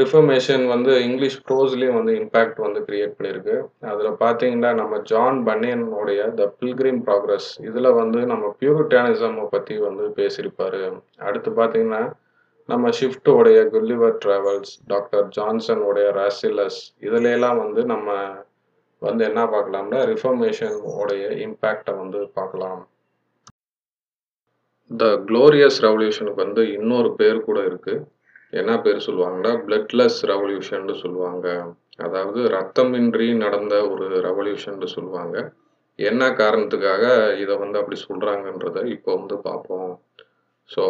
[0.00, 3.56] ரிஃபர்மேஷன் வந்து இங்கிலீஷ் ப்ரோஸ்லேயும் வந்து இம்பேக்ட் வந்து கிரியேட் பண்ணியிருக்கு
[3.90, 10.82] அதில் பார்த்தீங்கன்னா நம்ம ஜான் பன்னியனுடைய த பில்கிரிம் ப்ராக்ரஸ் இதில் வந்து நம்ம பியூரிட்டானிசமை பற்றி வந்து பேசியிருப்பாரு.
[11.28, 12.02] அடுத்து பார்த்தீங்கன்னா
[12.68, 18.08] நம்ம ஷிஃப்டோடைய குல்லிவர் ட்ராவல்ஸ் டாக்டர் ஜான்சனுடைய ராசிலஸ் இதுல வந்து நம்ம
[19.02, 22.80] வந்து என்ன பார்க்கலாம்னா ரிஃபர்மேஷன் உடைய இம்பேக்டை வந்து பார்க்கலாம்.
[24.90, 28.04] த க்ளோரியஸ் ரெவல்யூஷனுக்கு வந்து இன்னொரு பேர் கூட இருக்குது
[28.52, 31.46] என்ன பேர் சொல்லுவாங்கன்னா பிளட்லெஸ் ரெவல்யூஷன் சொல்லுவாங்க.
[31.96, 35.36] அதாவது ரத்தமின்றி நடந்த ஒரு ரெவல்யூஷன் சொல்லுவாங்க.
[35.98, 37.04] என்ன காரணத்துக்காக
[37.42, 39.92] இதை வந்து அப்படி சொல்றாங்கன்றத இப்போ வந்து பார்ப்போம்.
[40.70, 40.82] ஸோ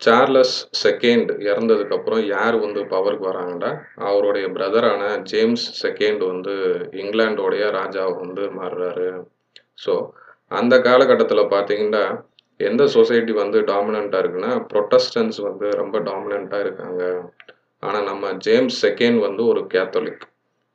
[0.00, 3.70] சார்லஸ் செகண்ட் இறந்ததுக்கு அப்புறம் யார் வந்து பவருக்கு வராங்கன்னா
[4.08, 5.02] அவருடைய பிரதரான
[5.32, 6.54] ஜேம்ஸ் செகண்ட் வந்து
[7.02, 9.08] இங்கிலாண்டோடைய ராஜாவை வந்து மாறுறாரு.
[9.84, 9.94] ஸோ
[10.50, 12.04] அந்த காலகட்டத்தில் பார்த்தீங்கன்னா
[12.68, 17.02] எந்த சொசைட்டி வந்து டாமினண்ட்டாக இருக்குன்னா ப்ரொட்டஸ்டன்ஸ் வந்து ரொம்ப டாமினண்ட்டாக இருக்காங்க.
[17.82, 20.24] ஆனால் நம்ம ஜேம்ஸ் செகண்ட் வந்து ஒரு கேத்தலிக்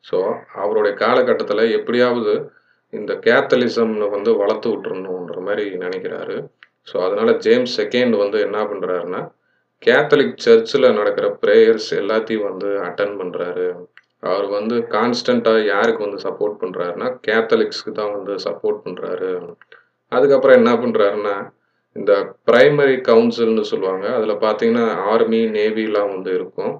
[0.05, 0.17] ஸோ
[0.63, 2.33] அவருடைய காலகட்டத்தில் எப்படியாவது
[2.93, 6.35] இந்த கேத்தலிசம்னு வந்து வளர்த்து விட்டுருணுன்ற மாதிரி நினைக்கிறாரு.
[6.89, 9.21] ஸோ அதனால ஜேம்ஸ் செகண்ட் வந்து என்ன பண்ணுறாருன்னா
[9.83, 13.67] கேத்தலிக் சர்ச்சில் நடக்கிற ப்ரேயர்ஸ் எல்லாத்தையும் வந்து அட்டன் பண்ணுறாரு
[14.23, 19.31] அவர் வந்து கான்ஸ்டண்ட்டாக யாருக்கு வந்து சப்போர்ட் பண்ணுறாருன்னா கேத்தலிக்ஸ்க்கு தான் வந்து சப்போர்ட் பண்ணுறாரு
[20.11, 21.35] அதுக்கப்புறம் என்ன பண்ணுறாருன்னா
[21.95, 22.13] இந்த
[22.47, 26.73] பிரைமரி கவுன்சில்னு சொல்லுவாங்க அதில் பார்த்தீங்கன்னா ஆர்மி நேவிலாம் வந்து இருக்கும்.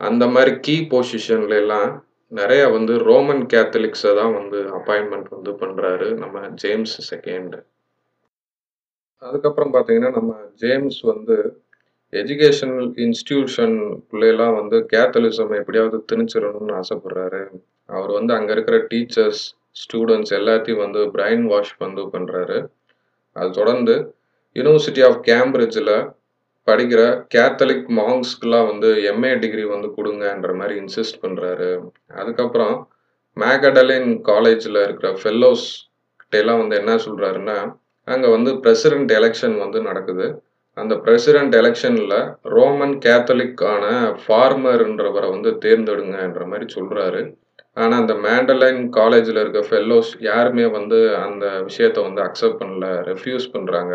[0.00, 1.90] அந்த மாதிரி கீ பொசிஷன்ல எல்லாம்
[2.32, 7.56] நிறைய வந்து ரோமன் கேத்தலிக்ஸை தான் வந்து அப்பாயின்மெண்ட் வந்து பண்ணுறாரு நம்ம ஜேம்ஸ் செகண்ட்
[9.22, 11.36] அதுக்கப்புறம் பார்த்தீங்கன்னா நம்ம ஜேம்ஸ் வந்து
[12.12, 17.42] எஜுகேஷனல் இன்ஸ்டிடியூஷனுக்குள்ளெல்லாம் வந்து கேத்தலிசம் எப்படியாவது திணிச்சிடணும்னு ஆசைப்படுறாரு.
[17.88, 19.42] அவர் வந்து அங்கே இருக்கிற டீச்சர்ஸ்
[19.82, 22.58] ஸ்டூடெண்ட்ஸ் எல்லாத்தையும் வந்து பிரைன் வாஷ் வந்து பண்ணுறாரு
[23.36, 23.94] அது தொடர்ந்து
[24.56, 25.94] யூனிவர்சிட்டி ஆஃப் கேம்பிரிட்ஜில்
[26.68, 27.00] படிக்கிற
[27.34, 31.70] கேத்தலிக் மாங்ஸ்க்குலாம் வந்து எம்ஏ டிகிரி வந்து கொடுங்கன்ற மாதிரி இன்சிஸ்ட் பண்ணுறாரு
[32.14, 32.74] அதுக்கப்புறம்
[33.36, 35.66] மேகடலின் காலேஜில் இருக்கிற ஃபெல்லோஸ்
[36.22, 37.58] கிட்டேலாம் வந்து என்ன சொல்கிறாருன்னா
[38.08, 40.26] அங்கே வந்து பிரசிடென்ட் எலெக்ஷன் வந்து நடக்குது.
[40.76, 43.84] அந்த பிரசிடென்ட் எலெக்ஷனில் ரோமன் கேத்தலிக்கான
[44.22, 47.20] ஃபார்மர்ன்றவரை வந்து தேர்ந்தெடுங்கன்ற மாதிரி சொல்கிறாரு
[47.74, 53.94] ஆனால் அந்த மேண்டலைன் காலேஜில் இருக்க ஃபெல்லோஸ் யாருமே வந்து அந்த விஷயத்த வந்து அக்செப்ட் பண்ணல ரெஃப்யூஸ் பண்ணுறாங்க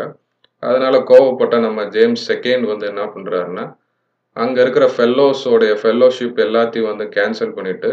[0.62, 3.64] அதனால கோவப்பட்ட நம்ம ஜேம்ஸ் செகண்ட் வந்து என்ன பண்ணுறாருன்னா
[4.36, 7.90] அங்கே இருக்கிற ஃபெல்லோஸோடைய ஃபெல்லோஷிப் எல்லாத்தையும் வந்து கேன்சல் பண்ணிட்டு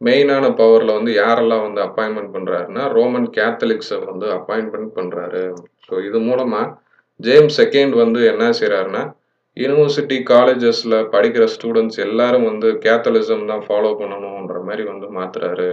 [0.00, 5.42] மெயினான பவரில் வந்து யாரெல்லாம் வந்து அப்பாயின்மெண்ட் பண்ணுறாருன்னா ரோமன் கேத்தலிக்ஸை வந்து அப்பாயின்மெண்ட் பண்ணுறாரு
[5.86, 6.68] ஸோ இது மூலமாக
[7.20, 9.02] ஜேம்ஸ் செகண்ட் வந்து என்ன செய்கிறாருன்னா
[9.56, 15.68] யூனிவர்சிட்டி காலேஜஸில் படிக்கிற ஸ்டூடெண்ட்ஸ் எல்லாரும் வந்து கேத்தலிசம் தான் ஃபாலோ பண்ணணுன்ற மாதிரி வந்து மாற்றுறாரு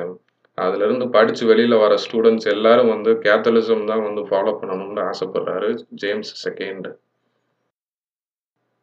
[0.57, 5.69] அதுலேருந்து படித்து வெளியில் வர ஸ்டூடெண்ட்ஸ் எல்லாரும் வந்து கேத்தலிசம் தான் வந்து ஃபாலோ பண்ணணும்னு ஆசைப்படுறாரு
[6.03, 6.87] ஜேம்ஸ் செகண்ட்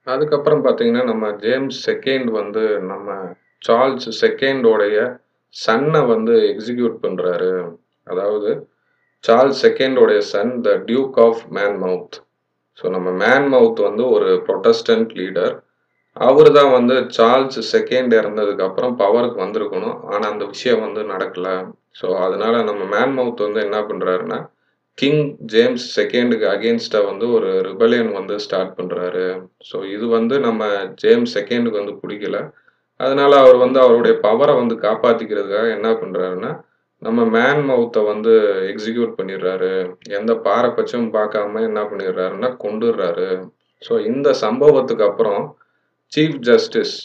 [0.07, 3.09] அதுக்கப்புறம் பார்த்தீங்கன்னா நம்ம ஜேம்ஸ் செகண்ட் வந்து நம்ம
[3.63, 4.97] சார்ல்ஸ் செகண்டோடைய
[5.55, 7.53] சன்னை வந்து எக்ஸிக்யூட் பண்ணுறாரு
[8.07, 8.51] அதாவது
[9.25, 11.43] Charles செகண்டோடைய son the duke of
[11.79, 12.17] Monmouth
[12.79, 15.55] so நம்ம மேன் மவுத் வந்து ஒரு ப்ரொட்டஸ்டன்ட் லீடர்
[16.17, 19.97] அவர் தான் வந்து சார்ல்ஸ் செகண்ட் இறந்ததுக்கு அப்புறம் பவருக்கு வந்திருக்கணும்.
[20.11, 21.49] ஆனால் அந்த விஷயம் வந்து நடக்கல.
[22.01, 24.39] ஸோ அதனால நம்ம மேன் மவுத் வந்து என்ன பண்ணுறாருன்னா
[24.99, 25.23] கிங்
[25.53, 29.25] ஜேம்ஸ் செகண்டுக்கு அகேன்ஸ்டாக வந்து ஒரு ரிபலியன் வந்து ஸ்டார்ட் பண்ணுறாரு
[29.71, 30.65] ஸோ இது வந்து நம்ம
[31.03, 32.39] ஜேம்ஸ் செகண்டுக்கு வந்து பிடிக்கல.
[33.01, 36.53] அதனால அவர் வந்து அவருடைய பவரை வந்து காப்பாற்றிக்கிறதுக்காக என்ன பண்ணுறாருன்னா
[37.03, 38.33] நம்ம மேன் மவுத்தை வந்து
[38.73, 39.73] எக்ஸிக்யூட் பண்ணிடுறாரு.
[40.19, 43.29] எந்த பாரபட்சமும் பார்க்காம என்ன பண்ணிடுறாருன்னா கொண்டுடுறாரு.
[43.83, 45.43] ஸோ இந்த சம்பவத்துக்கு அப்புறம்
[46.13, 46.97] சீஃப் ஜஸ்டிஸ்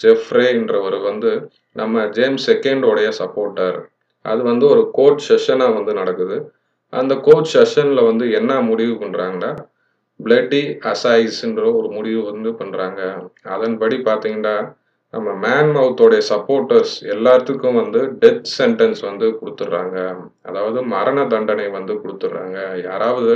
[0.00, 1.30] ஜெஃப்ரேன்றவர் வந்து
[1.72, 3.78] நம்ம ஜேம்ஸ் செகண்டோடைய சப்போர்ட்டர்
[4.24, 6.36] அது வந்து ஒரு கோர்ட் செஷனாக வந்து நடக்குது.
[6.92, 9.52] அந்த கோர்ட் செஷனில் வந்து என்ன முடிவு பண்ணுறாங்கன்னா
[10.20, 10.60] பிளட்டி
[10.92, 13.00] அசைஸ்ன்ற ஒரு முடிவு வந்து பண்ணுறாங்க
[13.54, 14.56] அதன்படி பார்த்தீங்கன்னா
[15.14, 19.96] நம்ம மேன் மவுத்தோடைய சப்போர்ட்டர்ஸ் எல்லாத்துக்கும் வந்து டெத் சென்டென்ஸ் வந்து கொடுத்துட்றாங்க.
[20.42, 22.58] அதாவது மரண தண்டனை வந்து கொடுத்துட்றாங்க.
[22.88, 23.34] யாராவது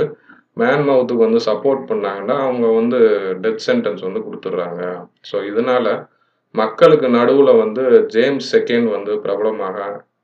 [0.61, 2.99] மேன் மவுத்துக்கு வந்து சப்போர்ட் பண்ணாங்கன்னா அவங்க வந்து
[3.43, 4.81] டெத் சென்டென்ஸ் வந்து கொடுத்துட்றாங்க.
[5.29, 5.87] ஸோ இதனால
[6.55, 7.83] மக்களுக்கு நடுவில் வந்து
[8.15, 9.77] ஜேம்ஸ் செகண்ட் வந்து பிரபலமாக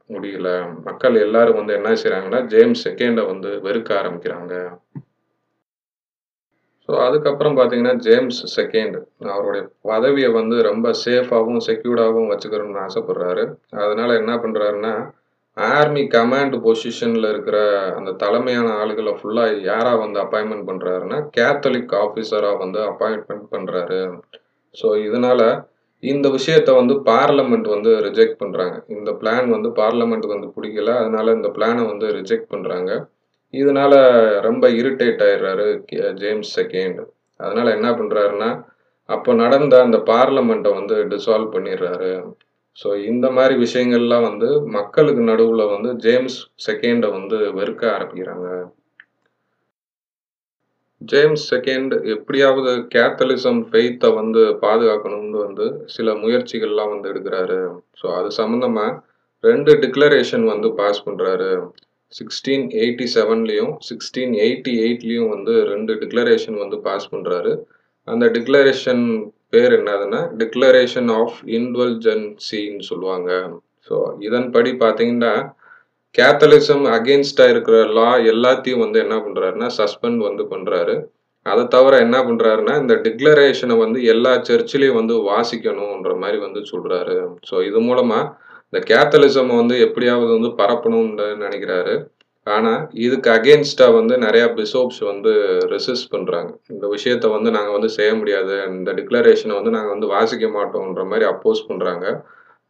[0.09, 0.49] முடியல.
[0.87, 4.53] மக்கள் எல்லாரும் வந்து என்ன செய்கிறாங்கன்னா ஜேம்ஸ் செகண்டை வந்து வெறுக்க ஆரம்பிக்கிறாங்க.
[6.89, 8.95] ஸோ அதுக்கப்புறம் பார்த்தீங்கன்னா ஜேம்ஸ் செகண்ட்
[9.33, 13.43] அவருடைய பதவியை வந்து ரொம்ப சேஃபாகவும் செக்யூர்டாகவும் வச்சுக்கணும்னு ஆசைப்படுறாரு.
[13.83, 14.93] அதனால என்ன பண்ணுறாருன்னா
[15.67, 17.57] ஆர்மி கமாண்ட் பொசிஷனில் இருக்கிற
[17.97, 23.99] அந்த தலைமையான ஆளுகளை ஃபுல்லாக யாராக வந்து அப்பாயின்மெண்ட் பண்ணுறாருன்னா கேத்தலிக் ஆஃபீஸராக வந்து அப்பாயின்மெண்ட் பண்ணுறாரு
[24.75, 25.45] ஸோ இதனால்
[26.03, 31.49] இந்த விஷயத்த வந்து பார்லமெண்ட் வந்து ரிஜெக்ட் பண்ணுறாங்க இந்த பிளான் வந்து பார்லமெண்ட்டுக்கு வந்து பிடிக்கல அதனால இந்த
[31.57, 32.91] பிளானை வந்து ரிஜெக்ட் பண்ணுறாங்க
[33.53, 33.93] இதனால
[34.47, 35.67] ரொம்ப இரிட்டேட் ஆயிடுறாரு
[36.21, 36.99] ஜேம்ஸ் செகண்ட்.
[37.39, 38.49] அதனால என்ன பண்ணுறாருன்னா
[39.09, 42.11] அப்போ நடந்த அந்த பார்லமெண்ட்டை வந்து டிசால்வ் பண்ணிடுறாரு.
[42.77, 48.49] ஸோ இந்த மாதிரி விஷயங்கள்லாம் வந்து மக்களுக்கு நடுவில் வந்து ஜேம்ஸ் செகண்டை வந்து வெறுக்க ஆரம்பிக்கிறாங்க.
[51.01, 57.59] ஜேம்ஸ் செகண்ட் எப்படியாவது கேத்தலிசம் ஃபெய்த்தை வந்து பாதுகாக்கணும்னு வந்து சில முயற்சிகள்லாம் வந்து எடுக்கிறாரு.
[57.99, 58.97] ஸோ அது சம்மந்தமாக
[59.43, 61.51] ரெண்டு டிக்ளரேஷன் வந்து பாஸ் பண்ணுறாரு
[62.13, 67.51] சிக்ஸ்டீன் எயிட்டி செவன்லேயும் சிக்ஸ்டீன் எயிட்டி எயிட்லேயும் வந்து ரெண்டு டிக்ளரேஷன் வந்து பாஸ் பண்ணுறாரு
[68.07, 69.03] அந்த டிக்ளரேஷன்
[69.53, 73.29] பேர் என்னதுன்னா, டிக்ளரேஷன் ஆஃப் இன்வல்ஜன்சின்னு சொல்லுவாங்க.
[73.87, 75.33] ஸோ இதன்படி பார்த்தீங்கன்னா,
[76.15, 80.95] கேத்தலிசம் அகேன்ஸ்டாக இருக்கிற லா எல்லாத்தையும் வந்து என்ன பண்ணுறாருன்னா சஸ்பெண்ட் வந்து பண்ணுறாரு
[81.45, 87.15] அதை தவிர என்ன பண்ணுறாருன்னா இந்த டிக்ளரேஷனை வந்து எல்லா சர்ச்சிலையும் வந்து வாசிக்கணுன்ற மாதிரி வந்து சொல்கிறாரு
[87.49, 88.31] ஸோ இது மூலமாக
[88.73, 91.93] இந்த கேத்தலிசம் வந்து எப்படியாவது வந்து பரப்பணும்னு நினைக்கிறாரு.
[92.49, 95.31] ஆனால் இதுக்கு அகேன்ஸ்டாக வந்து நிறையா பிசோப்ஸ் வந்து
[95.73, 98.55] ரெசிஸ்ட் பண்ணுறாங்க இந்த விஷயத்த வந்து நாங்கள் வந்து செய்ய முடியாது.
[98.71, 102.05] இந்த டிக்ளரேஷனை வந்து நாங்கள் வந்து வாசிக்க மாட்டோன்ற மாதிரி அப்போஸ் பண்ணுறாங்க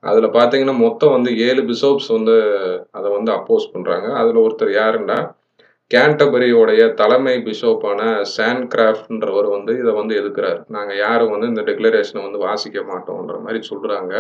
[0.03, 2.35] அதில் பார்த்தீங்கன்னா, மொத்தம் வந்து ஏழு பிசோப்ஸ் வந்து
[2.91, 5.17] அதை வந்து அப்போஸ் பண்ணுறாங்க அதில் ஒருத்தர் யாருன்னா,
[5.91, 8.01] கேண்டபரியோடைய தலைமை பிஷப்பான
[8.35, 14.13] சான்கிராஃப்ட்ன்றவர் வந்து இதை வந்து எதுக்குறாரு நாங்கள் யாரும் வந்து இந்த டிக்ளரேஷனை வந்து வாசிக்க மாட்டோம்ன்ற மாதிரி சொல்கிறாங்க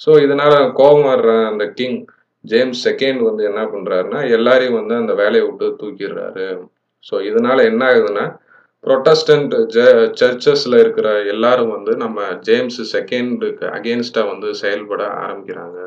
[0.00, 2.00] ஸோ இதனால் கோபம் வர்ற அந்த கிங்
[2.46, 6.46] ஜேம்ஸ் செகண்ட் வந்து என்ன பண்றாருன்னா, எல்லாரையும் வந்து அந்த வேலையை விட்டு தூக்கிடுறாரு
[7.04, 8.24] ஸோ இதனால என்ன ஆகுதுன்னா,
[8.84, 9.78] ப்ரொட்டஸ்டன்ட் ஜ
[10.20, 15.78] சர்ச்சஸ்ல இருக்கிற எல்லாரும் வந்து நம்ம ஜேம்ஸ் செகண்டுக்கு அகேன்ஸ்டாக வந்து செயல்பட ஆரம்பிக்கிறாங்க.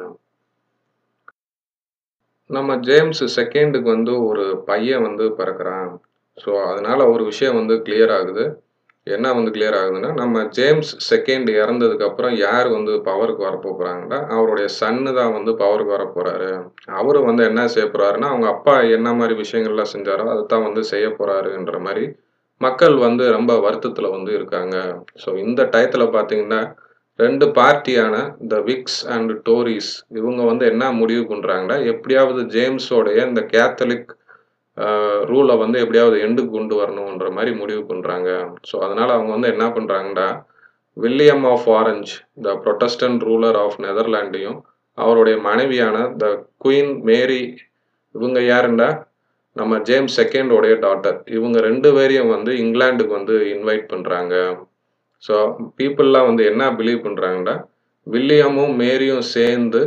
[2.49, 5.89] நம்ம ஜேம்ஸ் செகண்டுக்கு வந்து ஒரு பையன் வந்து பிறக்கிறான்
[6.37, 8.45] ஸோ அதனால ஒரு விஷயம் வந்து கிளியர் ஆகுது.
[9.15, 15.35] என்ன வந்து கிளியர் ஆகுதுன்னா, நம்ம ஜேம்ஸ் செகண்ட் இறந்ததுக்கப்புறம் யார் வந்து பவருக்கு வரப்போகிறாங்கன்னா அவருடைய சன்னு தான்
[15.37, 16.49] வந்து பவருக்கு வர போகிறாரு
[16.99, 21.07] அவர் வந்து என்ன செய்ய போகிறாருன்னா அவங்க அப்பா என்ன மாதிரி விஷயங்கள்லாம் செஞ்சாரோ, அதை தான் வந்து செய்ய
[21.11, 22.05] போகிறாருன்ற மாதிரி
[22.61, 24.75] மக்கள் வந்து ரொம்ப வருத்தத்தில் வந்து இருக்காங்க.
[25.23, 26.61] ஸோ இந்த டயத்தில் பார்த்தீங்கன்னா,
[27.19, 28.15] ரெண்டு பார்ட்டியான
[28.47, 34.11] த விக்ஸ் அண்ட் டோரிஸ் இவங்க வந்து என்ன முடிவு பண்ணுறாங்கன்னா எப்படியாவது ஜேம்ஸோடைய இந்த கேத்தலிக்
[35.29, 38.29] ரூலை வந்து எப்படியாவது எண்டுக்கு கொண்டு வரணுன்ற மாதிரி முடிவு பண்ணுறாங்க
[38.69, 40.27] ஸோ அதனால் அவங்க வந்து என்ன பண்ணுறாங்கன்னா
[40.97, 42.11] William of Orange
[42.45, 44.57] the Protestant ruler of நெதர்லாண்டையும்,
[44.97, 46.25] அவருடைய மனைவியான த
[46.63, 47.41] குயின் மேரி
[48.15, 48.87] இவங்க யாருன்னா,
[49.55, 51.17] நம்ம ஜேம்ஸ் செகண்டோடைய டாட்டர்.
[51.37, 54.33] இவங்க ரெண்டு பேரையும் வந்து இங்கிலாந்துக்கு வந்து இன்வைட் பண்ணுறாங்க
[55.23, 55.35] ஸோ
[55.77, 57.55] பீப்புளெலாம் வந்து என்ன பிலீவ் பண்ணுறாங்கன்னா
[58.07, 59.81] வில்லியமும், மேரியும் சேர்ந்து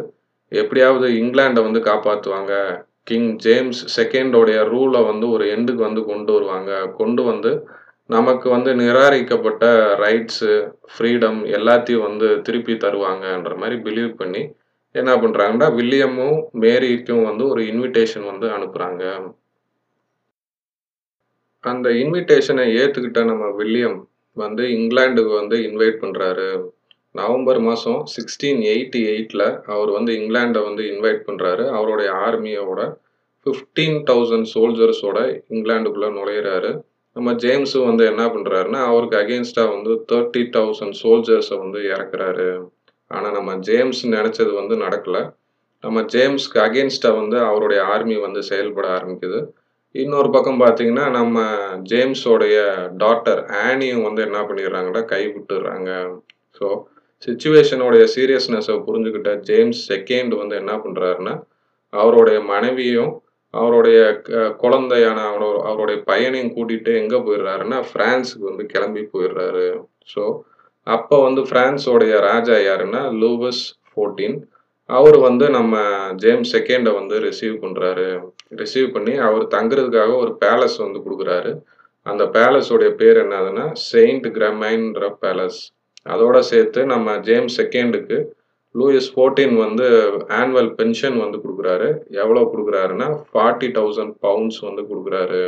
[0.53, 2.55] எப்படியாவது இங்கிலாண்டை வந்து காப்பாற்றுவாங்க
[3.07, 6.73] கிங் ஜேம்ஸ் செகண்டோடைய ரூலை வந்து ஒரு எண்டுக்கு வந்து கொண்டு வருவாங்க.
[6.91, 7.51] கொண்டு வந்து
[8.07, 9.65] நமக்கு வந்து நிராகரிக்கப்பட்ட
[10.05, 10.53] ரைட்ஸு,
[10.93, 14.43] ஃப்ரீடம் எல்லாத்தையும் வந்து திருப்பி தருவாங்கன்ற மாதிரி பிலீவ் பண்ணி
[14.95, 19.05] என்ன பண்ணுறாங்கன்னா வில்லியமும், மேரிக்கும் வந்து ஒரு இன்விடேஷன் வந்து அனுப்புகிறாங்க
[21.65, 23.99] அந்த இன்விடேஷனை ஏற்றுக்கிட்ட நம்ம வில்லியம்
[24.37, 26.49] வந்து இங்கிலாண்டுக்கு வந்து இன்வைட் பண்ணுறாரு
[27.15, 32.81] நவம்பர் மாதம் சிக்ஸ்டீன் எயிட்டி எயிட்டில் அவர் வந்து இங்கிலாண்டை வந்து இன்வைட் பண்ணுறாரு அவருடைய ஆர்மியோட
[33.47, 35.19] 15,000 சோல்ஜர்ஸோட
[35.55, 36.71] இங்கிலாண்டுக்குள்ளே நுழையிறாரு.
[37.17, 42.49] நம்ம ஜேம்ஸும் வந்து என்ன பண்ணுறாருன்னா அவருக்கு அகெயின்ஸ்ட்டா வந்து தேர்ட்டி தௌசண்ட் சோல்ஜர்ஸை வந்து இறக்குறாரு.
[43.11, 45.19] ஆனால் நம்ம ஜேம்ஸ் நினச்சது வந்து நடக்கல.
[45.85, 49.41] நம்ம ஜேம்ஸ்க்கு அகெயின்ஸ்ட்டா வந்து அவருடைய ஆர்மி வந்து செயல்பட ஆரம்பிக்குது.
[49.95, 51.39] இன்னொரு பக்கம் பார்த்தீங்கன்னா, நம்ம
[51.91, 52.59] ஜேம்ஸோடைய
[53.03, 55.91] டாட்டர் ஆனியும் வந்து என்ன பண்ணிடுறாங்கன்னா, கைவிட்டுர்றாங்க.
[56.59, 56.67] ஸோ
[57.27, 61.35] சுச்சுவேஷனுடைய சீரியஸ்னஸை புரிஞ்சுக்கிட்ட ஜேம்ஸ் செகண்ட் வந்து என்ன பண்ணுறாருன்னா
[61.93, 63.13] அவருடைய மனைவியும்,
[63.55, 69.67] அவருடைய க குழந்தையான அவரோட அவருடைய பையனையும் கூட்டிகிட்டு எங்கே போயிடுறாருன்னா ஃப்ரான்ஸுக்கு வந்து கிளம்பி போயிடுறாரு.
[70.13, 70.23] ஸோ
[70.87, 74.39] அப்போ வந்து ஃப்ரான்ஸோடைய ராஜா யாருன்னா, லூவஸ் ஃபோர்டீன்.
[74.89, 75.75] அவர் வந்து நம்ம
[76.23, 78.07] ஜேம்ஸ் செகண்டை வந்து ரிசீவ் பண்ணுறாரு
[78.61, 81.53] ரிசீவ் பண்ணி அவர் தங்குறதுக்காக ஒரு பேலஸ் வந்து கொடுக்குறாரு.
[82.07, 85.61] அந்த பேலஸோடைய பேர் என்னதுன்னா, செயிண்ட் கிரமைன்ற பேலஸ்.
[86.07, 88.17] அதோடு சேர்த்து நம்ம ஜேம்ஸ் செகண்டுக்கு
[88.75, 89.87] லூயிஸ் 14 வந்து
[90.39, 91.89] ஆனுவல் பென்ஷன் வந்து கொடுக்குறாரு.
[92.23, 95.43] எவ்வளோ கொடுக்குறாருன்னா ஃபார்ட்டி தௌசண்ட் பவுண்ட்ஸ் வந்து கொடுக்குறாரு.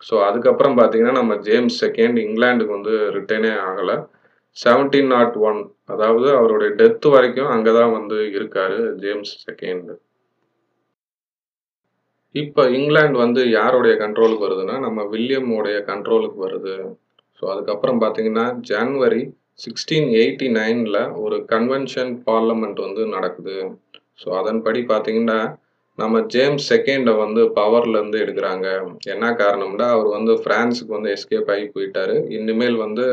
[0.00, 3.96] ஸோ அதுக்கப்புறம் பார்த்தீங்கன்னா, நம்ம ஜேம்ஸ் செகண்ட் இங்கிலாந்துக்கு வந்து ரிட்டர்னே ஆகலை.
[4.56, 5.58] செவென்டீன் நாட் ஒன்
[5.94, 9.94] அதாவது அவருடைய டெத் வரைக்கும் அங்கே தான் வந்து இருக்காரு ஜேம்ஸ் செகண்டு.
[12.34, 16.74] இப்போ இங்கிலாந்து வந்து யாருடைய கண்ட்ரோலுக்கு வருதுன்னா, நம்ம வில்லியமுடைய கண்ட்ரோலுக்கு வருது.
[17.38, 19.22] ஸோ அதுக்கப்புறம் பார்த்தீங்கன்னா, ஜன்வரி
[19.60, 23.56] 1689ல ஒரு கன்வென்ஷன் பார்லமெண்ட் வந்து நடக்குது.
[24.18, 25.38] ஸோ அதன்படி பார்த்தீங்கன்னா,
[25.98, 28.66] நம்ம ஜேம்ஸ் செகண்டை வந்து பவர்லேருந்து எடுக்கிறாங்க.
[29.14, 32.14] என்ன காரணம்னா அவர் வந்து ஃப்ரான்ஸுக்கு வந்து எஸ்கேப் ஆகி போயிட்டாரு.
[32.38, 33.04] இனிமேல் வந்து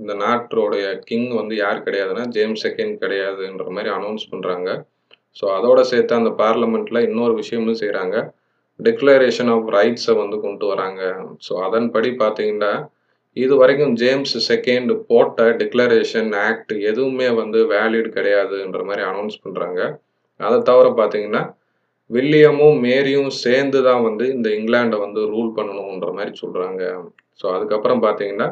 [0.00, 4.68] இந்த நாட்டோடைய கிங் வந்து யார் கிடையாதுன்னா ஜேம்ஸ் செகண்ட் கிடையாதுன்ற மாதிரி அனௌன்ஸ் பண்ணுறாங்க
[5.36, 8.16] ஸோ அதோட சேர்த்து அந்த பார்லமெண்ட்டில் இன்னொரு விஷயமும் செய்கிறாங்க
[8.80, 11.02] டிக்ளரேஷன் ஆஃப் ரைட்ஸை வந்து கொண்டு வராங்க.
[11.46, 12.72] ஸோ அதன்படி பார்த்தீங்கன்னா
[13.36, 19.80] இது வரைக்கும் ஜேம்ஸ் செகண்ட் போட்ட டிக்ளரேஷன் ஆக்ட் எதுவுமே வந்து வேலிட் கிடையாதுன்ற மாதிரி அனௌன்ஸ் பண்ணுறாங்க
[20.40, 21.42] அதை தவிர பார்த்தீங்கன்னா
[22.10, 26.82] வில்லியமும் மேரியும் சேர்ந்து தான் வந்து இந்த இங்கிலாண்டை வந்து ரூல் பண்ணணுன்ற மாதிரி சொல்கிறாங்க
[27.40, 28.48] ஸோ அதுக்கப்புறம் பார்த்தீங்கன்னா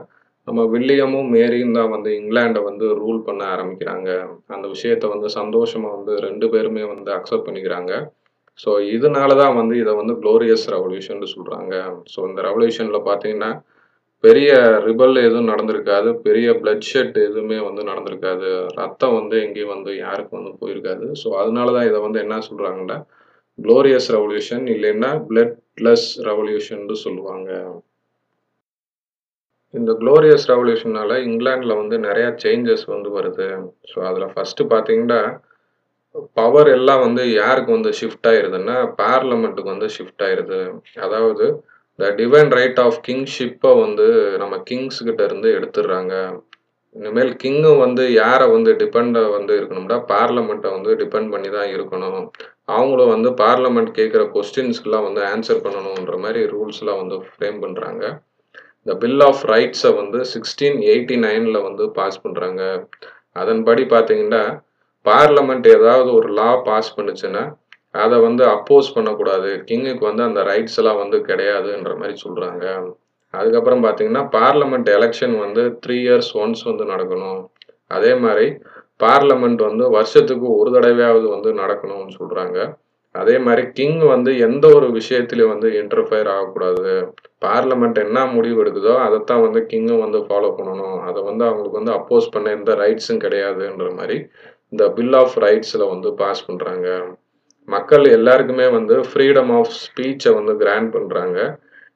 [0.49, 4.09] நம்ம வில்லியமும் மேரியும் தான் வந்து இங்கிலாண்டை வந்து ரூல் பண்ண ஆரம்பிக்கிறாங்க.
[4.49, 7.93] அந்த விஷயத்த வந்து சந்தோஷமாக வந்து ரெண்டு பேருமே வந்து அக்செப்ட் பண்ணிக்கிறாங்க.
[8.59, 11.75] ஸோ இதனால தான் வந்து இதை வந்து க்ளோரியஸ் ரெவல்யூஷன் சொல்கிறாங்க
[12.12, 13.51] ஸோ இந்த ரெவல்யூஷனில் பார்த்தீங்கன்னா
[14.27, 14.51] பெரிய
[14.87, 16.09] ரிபல் எதுவும் நடந்திருக்காது.
[16.27, 18.51] பெரிய பிளட் ஷெட் எதுவுமே வந்து நடந்திருக்காது.
[18.81, 21.07] ரத்தம் வந்து எங்கேயும் வந்து யாருக்கும் வந்து போயிருக்காது.
[21.23, 22.99] ஸோ அதனால தான் இதை வந்து என்ன சொல்கிறாங்கன்னா
[23.59, 27.51] குளோரியஸ் ரெவல்யூஷன் இல்லைன்னா பிளட்லெஸ் ரெவல்யூஷன் சொல்லுவாங்க.
[29.75, 33.49] இந்த குளோரியஸ் ரெவல்யூஷனால இங்கிலாண்டில் வந்து நிறைய சேஞ்சஸ் வந்து வருது.
[33.91, 35.21] ஸோ அதில் ஃபஸ்ட்டு பார்த்தீங்கன்னா
[36.41, 40.61] பவர் எல்லாம் வந்து யாருக்கு வந்து ஷிஃப்ட் ஆயிருதுன்னா பார்லமெண்ட்டுக்கு வந்து ஷிஃப்ட் ஆயிருது.
[41.07, 41.47] அதாவது
[41.99, 44.07] த டிவைன் ரைட் ஆஃப் கிங்ஷிப்பை வந்து
[44.43, 46.15] நம்ம கிங்ஸ்கிட்ட இருந்து எடுத்துடுறாங்க.
[46.97, 52.23] இனிமேல் கிங்கும் வந்து யாரை வந்து டிபெண்ட் வந்து இருக்கணும்னா பார்லமெண்ட்டை வந்து டிபெண்ட் பண்ணி தான் இருக்கணும்.
[52.75, 58.05] அவங்களும் வந்து பார்லமெண்ட் கேட்குற கொஸ்டின்ஸ்க்கெலாம் வந்து ஆன்சர் பண்ணணுன்ற மாதிரி ரூல்ஸ்லாம் வந்து ஃப்ரேம் பண்ணுறாங்க
[58.87, 62.63] இந்த பில் ஆஃப் ரைட்ஸை வந்து சிக்ஸ்டீன் எயிட்டி நைனில் வந்து பாஸ் பண்ணுறாங்க
[63.43, 64.43] அதன்படி பார்த்தீங்கன்னா
[65.07, 67.43] பார்லமெண்ட் ஏதாவது ஒரு லா பாஸ் பண்ணுச்சுன்னா
[68.05, 69.51] அதை வந்து அப்போஸ் பண்ணக்கூடாது.
[69.69, 72.65] கிங்குக்கு வந்து அந்த ரைட்ஸ் எல்லாம் வந்து கிடையாதுன்ற மாதிரி சொல்கிறாங்க
[73.35, 77.41] அதுக்கப்புறம் பார்த்தீங்கன்னா பார்லமெண்ட் எலெக்ஷன் வந்து த்ரீ இயர்ஸ் ஒன்ஸ் வந்து நடக்கணும்.
[77.97, 78.47] அதே மாதிரி
[79.05, 82.59] பார்லமெண்ட் வந்து வருஷத்துக்கு ஒரு தடவையாவது வந்து நடக்கணும்னு சொல்கிறாங்க
[83.15, 86.95] அதே மாதிரி கிங் வந்து எந்த ஒரு விஷயத்திலையும் வந்து இன்டர்ஃபயர் ஆகக்கூடாது.
[87.45, 90.99] பார்லமெண்ட் என்ன முடிவு எடுக்குதோ அதைத்தான் வந்து கிங்கும் வந்து ஃபாலோ பண்ணணும்.
[91.09, 94.19] அதை வந்து அவங்களுக்கு வந்து அப்போஸ் பண்ண எந்த ரைட்ஸும் கிடையாதுன்ற மாதிரி
[94.73, 96.89] இந்த பில் ஆஃப் ரைட்ஸில் வந்து பாஸ் பண்ணுறாங்க
[97.68, 101.38] மக்கள் எல்லாருக்குமே வந்து ஃப்ரீடம் ஆஃப் ஸ்பீச்சை வந்து கிராண்ட் பண்ணுறாங்க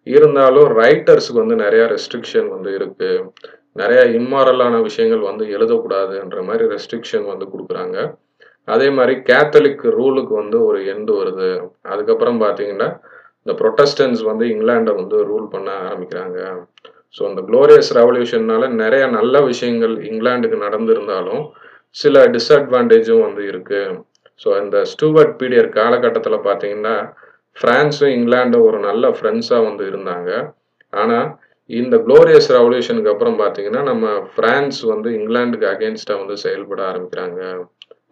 [0.07, 3.25] இருந்தாலும் ரைட்டர்ஸுக்கு வந்து நிறையா ரெஸ்ட்ரிக்ஷன் வந்து இருக்குது
[3.77, 7.99] நிறையா இம்மாரலான விஷயங்கள் வந்து எழுதக்கூடாதுன்ற மாதிரி ரெஸ்ட்ரிக்ஷன் வந்து கொடுக்குறாங்க.
[8.69, 11.51] அதே மாதிரி கேத்தலிக் ரூலுக்கு வந்து ஒரு எண்டு வருது.
[11.93, 12.89] அதுக்கப்புறம் பார்த்தீங்கன்னா
[13.43, 16.39] இந்த ப்ரொட்டஸ்டன்ஸ் வந்து இங்கிலாண்டை வந்து ரூல் பண்ண ஆரம்பிக்கிறாங்க.
[17.17, 21.43] ஸோ இந்த குளோரியஸ் ரெவல்யூஷன்னால நிறைய நல்ல விஷயங்கள் இங்கிலாந்துக்கு நடந்திருந்தாலும்
[21.97, 23.97] சில டிஸ்அட்வான்டேஜும் வந்து இருக்குது
[24.41, 26.97] ஸோ இந்த ஸ்டூவர்ட் பீரியட் காலகட்டத்தில் பார்த்தீங்கன்னா
[27.57, 30.31] ஃப்ரான்ஸும் இங்கிலாண்டும் ஒரு நல்ல ஃப்ரெண்ட்ஸாக வந்து இருந்தாங்க.
[31.01, 31.27] ஆனால்
[31.71, 37.43] இந்த குளோரியஸ் ரெவல்யூஷனுக்கு அப்புறம் பார்த்தீங்கன்னா நம்ம ஃப்ரான்ஸ் வந்து இங்கிலாந்துக்கு அகேன்ஸ்டாக வந்து செயல்பட ஆரம்பிக்கிறாங்க.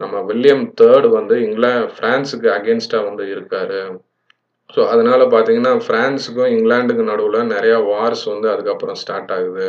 [0.02, 3.80] நம்ம வில்லியம் தேர்ட் வந்து இங்கிலா ஃப்ரான்ஸுக்கு அகேன்ஸ்டாக வந்து இருக்காரு.
[4.70, 9.68] ஸோ அதனால பார்த்தீங்கன்னா ஃப்ரான்ஸுக்கும் இங்கிலாந்துக்கும் நடுவில் நிறையா வார்ஸ் வந்து அதுக்கப்புறம் ஸ்டார்ட் ஆகுது.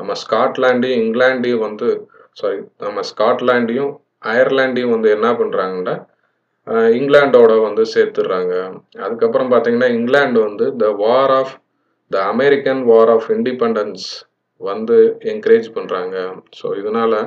[0.00, 1.88] நம்ம ஸ்காட்லாண்டையும் இங்கிலாண்டையும் வந்து
[2.40, 3.92] சாரி நம்ம ஸ்காட்லாண்டையும்
[4.30, 5.94] அயர்லாண்டையும் வந்து என்ன பண்ணுறாங்கன்னா
[6.98, 8.54] இங்கிலாண்டோட வந்து சேர்த்துடுறாங்க.
[9.04, 11.54] அதுக்கப்புறம் பார்த்தீங்கன்னா இங்கிலாந்து வந்து the war of
[12.10, 14.06] the American war of independence
[14.60, 14.96] வந்து
[15.32, 16.16] என்கரேஜ் பண்ணுறாங்க
[16.58, 17.18] ஸோ இதனால்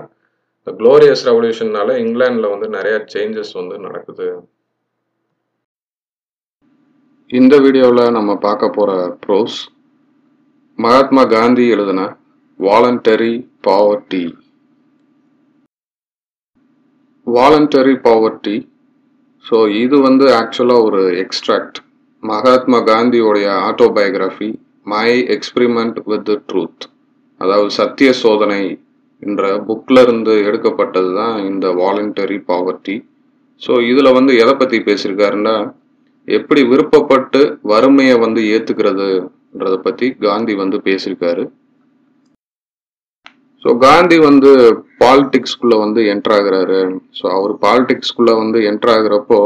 [0.59, 4.27] இந்த க்ளோரியஸ் ரெவல்யூஷன்னால இங்கிலாண்டில் வந்து நிறையா சேஞ்சஸ் வந்து நடக்குது.
[7.29, 8.91] இந்த வீடியோவில் நம்ம பார்க்க போகிற
[9.23, 9.57] ப்ரோஸ்
[10.79, 12.01] மகாத்மா காந்தி எழுதின
[12.59, 13.33] voluntary
[13.67, 14.23] poverty
[17.33, 18.55] voluntary poverty
[19.45, 21.77] so இது வந்து ஆக்சுவலாக ஒரு extract
[22.23, 24.49] Mahatma காந்தியோடைய autobiography
[24.87, 26.85] my experiment with truth
[27.41, 28.61] அதாவது சத்திய சோதனை
[29.23, 32.95] என்ற புக்கில் இருந்து எடுக்கப்பட்டது தான் இந்த வாலண்டரி பாவர்ட்டி
[33.61, 35.55] ஸோ இதில் வந்து எதை பற்றி பேசியிருக்காருன்னா
[36.27, 41.43] எப்படி விருப்பப்பட்டு வறுமையை வந்து ஏற்றுக்கிறதுன்றத பற்றி காந்தி வந்து பேசியிருக்காரு.
[43.63, 44.51] ஸோ காந்தி வந்து
[45.03, 46.81] பாலிடிக்ஸ்குள்ளே வந்து என்டர் ஆகுறாரு.
[47.17, 49.39] ஸோ அவர் பாலிடிக்ஸ்குள்ளே வந்து என்டர் ஆகுறப்போ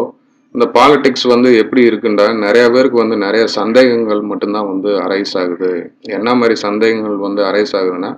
[0.56, 2.26] இந்த பாலிடிக்ஸ் வந்து எப்படி இருக்குண்டா?
[2.44, 5.72] நிறைய பேருக்கு வந்து நிறைய சந்தேகங்கள் மட்டும்தான் வந்து அரைஸ் ஆகுது.
[6.18, 8.12] என்ன மாதிரி சந்தேகங்கள் வந்து அரைஸ் ஆகுதுன்னா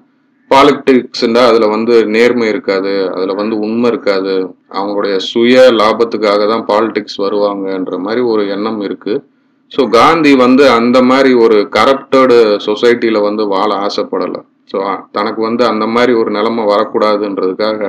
[0.52, 4.36] பாலிடிக்ஸ்ண்டா அதில் வந்து நேர்மை இருக்காது அதில் வந்து உண்மை இருக்காது.
[4.80, 9.24] அவங்களுடைய சுய லாபத்துக்காக தான் பாலிடிக்ஸ் வருவாங்கன்ற மாதிரி ஒரு எண்ணம் இருக்குது
[9.72, 14.42] ஸோ காந்தி வந்து அந்த மாதிரி ஒரு கரப்டடு சொசைட்டியில் வந்து வாழ ஆசைப்படலை.
[14.72, 14.78] ஸோ
[15.18, 17.82] தனக்கு வந்து அந்த மாதிரி ஒரு நிலைமை வரக்கூடாதுன்றதுக்காக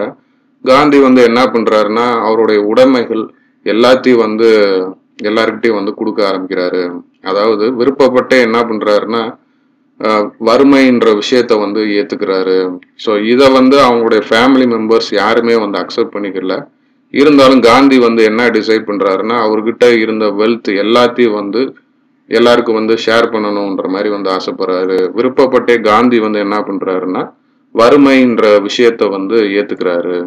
[0.64, 3.24] காந்தி வந்து என்ன பண்ணுறாருன்னா அவருடைய உடைமைகள்
[3.66, 4.48] எல்லாத்தையும் வந்து
[5.28, 6.82] எல்லாருக்கிட்டையும் வந்து கொடுக்க ஆரம்பிக்கிறாரு.
[7.30, 9.22] அதாவது விருப்பப்பட்டே என்ன பண்ணுறாருன்னா
[10.48, 12.56] வறுமைன்ற விஷயத்த வந்து ஏற்றுக்கிறாரு
[13.04, 16.56] ஸோ இதை வந்து அவங்களுடைய ஃபேமிலி மெம்பர்ஸ் யாருமே வந்து அக்செப்ட் பண்ணிக்கல.
[17.14, 21.60] இருந்தாலும் காந்தி வந்து என்ன டிசைட் பண்ணுறாருன்னா அவர்கிட்ட இருந்த வெல்த் எல்லாத்தையும் வந்து
[22.28, 24.96] எல்லாருக்கும் வந்து ஷேர் பண்ணணுன்ற மாதிரி வந்து ஆசைப்படுறாரு.
[25.16, 27.22] விருப்பப்பட்டே காந்தி வந்து என்ன பண்றாருன்னா
[27.74, 30.18] வறுமைன்ற விஷயத்த வந்து ஏத்துக்கிறாரு.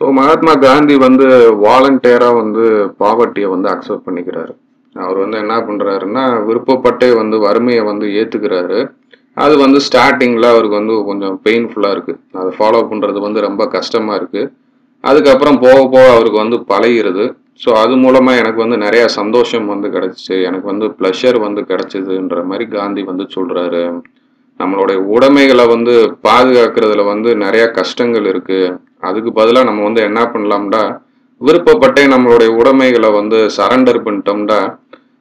[0.00, 1.26] ஸோ மகாத்மா காந்தி வந்து
[1.64, 2.64] வாலண்டியரா வந்து
[3.02, 4.52] பாவர்ட்டியை வந்து அக்செப்ட் பண்ணிக்கிறாரு.
[4.96, 8.78] அவர் வந்து என்ன பண்றாருன்னா விருப்பப்பட்டே வந்து வறுமையை வந்து ஏத்துக்கிறாரு.
[9.36, 12.14] அது வந்து ஸ்டார்டிங்ல அவருக்கு வந்து கொஞ்சம் பெயின்ஃபுல்லா இருக்கு.
[12.40, 14.42] அதை ஃபாலோ பண்றது வந்து ரொம்ப கஷ்டமா இருக்கு.
[15.04, 17.26] அதுக்கப்புறம் போக போக அவருக்கு வந்து பழகிறது
[17.60, 20.36] ஸோ அது மூலமாக எனக்கு வந்து நிறையா சந்தோஷம் வந்து கிடச்சிச்சு.
[20.48, 23.82] எனக்கு வந்து ப்ளஷர் வந்து கிடச்சிதுன்ற மாதிரி காந்தி வந்து சொல்கிறாரு
[24.60, 25.94] நம்மளுடைய உடைமைகளை வந்து
[26.26, 28.74] பாதுகாக்கிறதுல வந்து நிறையா கஷ்டங்கள் இருக்குது
[29.08, 30.82] அதுக்கு பதிலாக நம்ம வந்து என்ன பண்ணலாம்டா?
[31.40, 34.60] விருப்பப்பட்டே நம்மளுடைய உடைமைகளை வந்து சரண்டர் பண்ணிட்டோம்டா.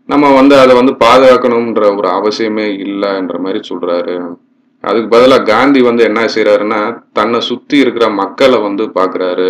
[0.09, 4.15] நம்ம வந்து அதை வந்து பாதுகாக்கணுன்ற ஒரு அவசியமே இல்லைன்ற மாதிரி சொல்கிறாரு
[4.83, 6.81] அதுக்கு பதிலாக காந்தி வந்து என்ன செய்கிறாருன்னா
[7.17, 9.49] தன்னை சுற்றி இருக்கிற மக்களை வந்து பார்க்குறாரு.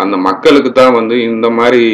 [0.00, 1.84] அந்த மக்களுக்கு தான் வந்து இந்த மாதிரி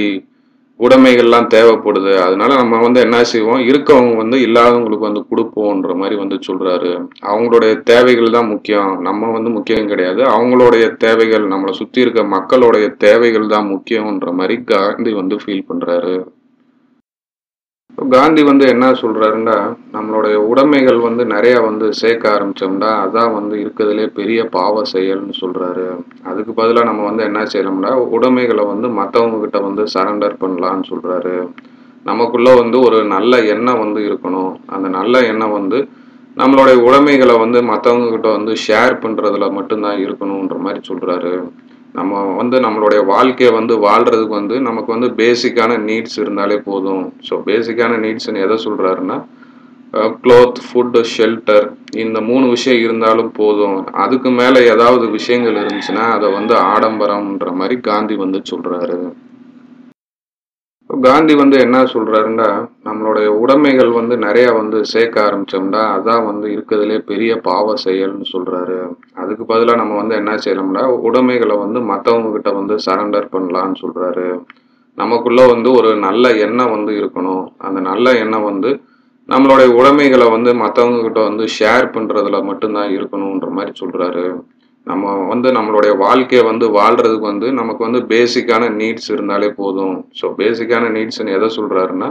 [0.81, 2.13] உடைமைகள்லாம் தேவைப்படுது.
[2.17, 3.61] அதனால நம்ம வந்து என்ன செய்வோம்?
[3.61, 6.91] இருக்கவங்க வந்து இல்லாதவங்களுக்கு வந்து கொடுப்போன்ற மாதிரி வந்து சொல்றாரு.
[7.27, 8.91] அவங்களுடைய தேவைகள் தான் முக்கியம்.
[9.01, 10.23] நம்ம வந்து முக்கியம் கிடையாது.
[10.37, 16.17] அவங்களுடைய தேவைகள் நம்மளை சுத்தி இருக்க மக்களுடைய தேவைகள் தான் முக்கியம்ன்ற மாதிரி காந்தி வந்து ஃபீல் பண்றாரு.
[17.99, 19.55] இப்போ காந்தி வந்து என்ன சொல்கிறாருன்னா
[19.93, 25.87] நம்மளுடைய உடைமைகள் வந்து நிறையா வந்து சேர்க்க ஆரம்பித்தோம்னா அதான் வந்து இருக்கிறதுலே பெரிய பாவ செயல்னு சொல்கிறாரு
[26.23, 31.49] அதுக்கு பதிலாக நம்ம வந்து என்ன செய்யலாம்னா உடைமைகளை வந்து மற்றவங்கக்கிட்ட வந்து சரண்டர் பண்ணலான்னு சொல்கிறாரு
[32.05, 34.53] நமக்குள்ளே வந்து ஒரு நல்ல எண்ணம் வந்து இருக்கணும்.
[34.67, 35.89] அந்த நல்ல எண்ணம் வந்து
[36.37, 41.35] நம்மளுடைய உடைமைகளை வந்து மற்றவங்கக்கிட்ட வந்து ஷேர் பண்ணுறதுல மட்டும்தான் இருக்கணுன்ற மாதிரி சொல்கிறாரு
[41.99, 47.05] நம்ம வந்து நம்மளுடைய வாழ்க்கையை வந்து வாழ்றதுக்கு வந்து நமக்கு வந்து பேசிக்கான நீட்ஸ் இருந்தாலே போதும்.
[47.29, 49.19] ஸோ பேசிக்கான நீட்ஸ்னு எதை சொல்கிறாருன்னா
[50.25, 51.67] க்ளோத் ஃபுட்டு ஷெல்டர்
[52.05, 53.77] இந்த மூணு விஷயம் இருந்தாலும் போதும்.
[54.05, 58.99] அதுக்கு மேலே ஏதாவது விஷயங்கள் இருந்துச்சுன்னா அதை வந்து ஆடம்பரம்ன்ற மாதிரி காந்தி வந்து சொல்கிறாரு
[60.91, 67.37] காந்தி வந்து என்ன சொல்கிறாருன்னா நம்மளுடைய உடைமைகள் வந்து நிறையா வந்து சேர்க்க ஆரம்பித்தோம்னா அதான் வந்து இருக்கிறதுலே பெரிய
[67.37, 68.77] பாவ செயல்னு சொல்கிறாரு
[69.15, 74.41] அதுக்கு பதிலாக நம்ம வந்து என்ன செய்யலாம்னா உடைமைகளை வந்து மற்றவங்கக்கிட்ட வந்து சரண்டர் பண்ணலான்னு சொல்கிறாரு
[74.99, 77.47] நமக்குள்ளே வந்து ஒரு நல்ல எண்ணம் வந்து இருக்கணும்.
[77.59, 78.81] அந்த நல்ல எண்ணம் வந்து
[79.29, 84.25] நம்மளுடைய உடைமைகளை வந்து மற்றவங்கக்கிட்ட வந்து ஷேர் பண்ணுறதுல மட்டும்தான் இருக்கணுன்ற மாதிரி சொல்கிறாரு
[84.87, 89.97] நம்ம வந்து நம்மளுடைய வாழ்க்கையை வந்து வாழ்றதுக்கு வந்து நமக்கு வந்து பேசிக்கான நீட்ஸ் இருந்தாலே போதும்.
[90.21, 92.11] ஸோ பேசிக்கான நீட்ஸ்னு எதை சொல்கிறாருன்னா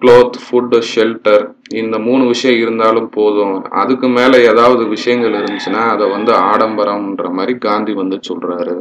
[0.00, 1.44] க்ளோத் ஃபுட்டு ஷெல்டர்
[1.82, 3.54] இந்த மூணு விஷயம் இருந்தாலும் போதும்.
[3.82, 8.74] அதுக்கு மேலே ஏதாவது விஷயங்கள் இருந்துச்சுன்னா அதை வந்து ஆடம்பரம்ன்ற மாதிரி காந்தி வந்து சொல்கிறாரு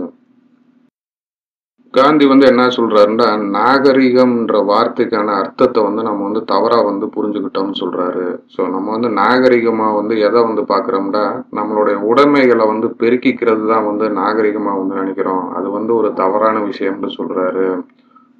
[1.94, 3.26] காந்தி வந்து என்ன சொல்றாருன்னா
[3.56, 8.26] நாகரிகம்ன்ற வார்த்தைக்கான அர்த்தத்தை வந்து நம்ம வந்து தவறா வந்து புரிஞ்சுக்கிட்டோம்னு சொல்றாரு.
[8.56, 11.24] ஸோ நம்ம வந்து நாகரிகமா வந்து எதை வந்து பாக்குறோம்னா
[11.60, 15.44] நம்மளுடைய உடைமைகளை வந்து பெருக்கிக்கிறது தான் வந்து நாகரிகமா வந்து நினைக்கிறோம்.
[15.58, 17.68] அது வந்து ஒரு தவறான விஷயம்னு சொல்றாரு.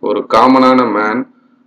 [0.04, 1.22] ஒரு காமனான மேன்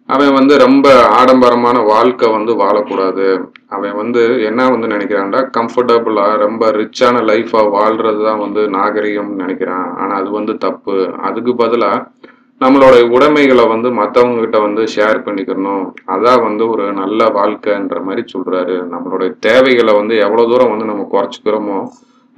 [0.08, 3.44] அவன் வந்து ரொம்ப ஆடம்பரமான வாழ்க்கை வந்து வாழக்கூடாது.
[3.68, 5.40] அவன் வந்து என்ன வந்து நினைக்கிறான்டா?
[5.58, 9.94] கம்ஃபர்டபுளா ரொம்ப ரிச்சான லைஃபா வாழ்றது தான் வந்து நாகரிகம்னு நினைக்கிறான்.
[9.96, 11.10] ஆனா அது வந்து தப்பு.
[11.22, 12.06] அதுக்கு பதிலா
[12.60, 15.86] நம்மளோட உடைமைகளை வந்து மற்றவங்க கிட்ட வந்து ஷேர் பண்ணிக்கணும்.
[16.06, 18.76] அதான் வந்து ஒரு நல்ல வாழ்க்கைன்ற மாதிரி சொல்றாரு.
[18.94, 21.78] நம்மளுடைய தேவைகளை வந்து எவ்வளவு தூரம் வந்து நம்ம குறைச்சிக்கிறோமோ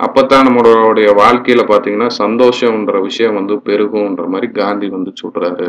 [0.00, 5.68] அப்பதான் நம்மளுடைய வாழ்க்கையில பாத்தீங்கன்னா சந்தோஷம்ன்ற விஷயம் வந்து பெருகும்ன்ற மாதிரி காந்தி வந்து சொல்றாரு.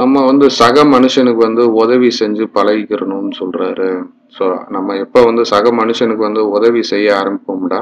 [0.00, 3.88] நம்ம வந்து சக மனுஷனுக்கு வந்து உதவி செஞ்சு பழகிக்கிறணும்னு சொல்கிறாரு
[4.36, 7.80] ஸோ நம்ம எப்போ வந்து சக மனுஷனுக்கு வந்து உதவி செய்ய ஆரம்பிப்போம்டா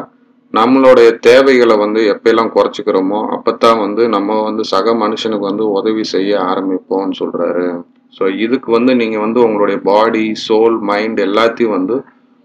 [0.55, 7.19] நம்மளுடைய தேவைகளை வந்து எப்பெல்லாம் குறைச்சிக்கிறோமோ அப்போத்தான் வந்து நம்ம வந்து சக மனுஷனுக்கு வந்து உதவி செய்ய ஆரம்பிப்போம்னு
[7.19, 7.67] சொல்கிறாரு
[8.15, 11.97] ஸோ இதுக்கு வந்து நீங்கள் வந்து உங்களுடைய பாடி சோல் மைண்ட் எல்லாத்தையும் வந்து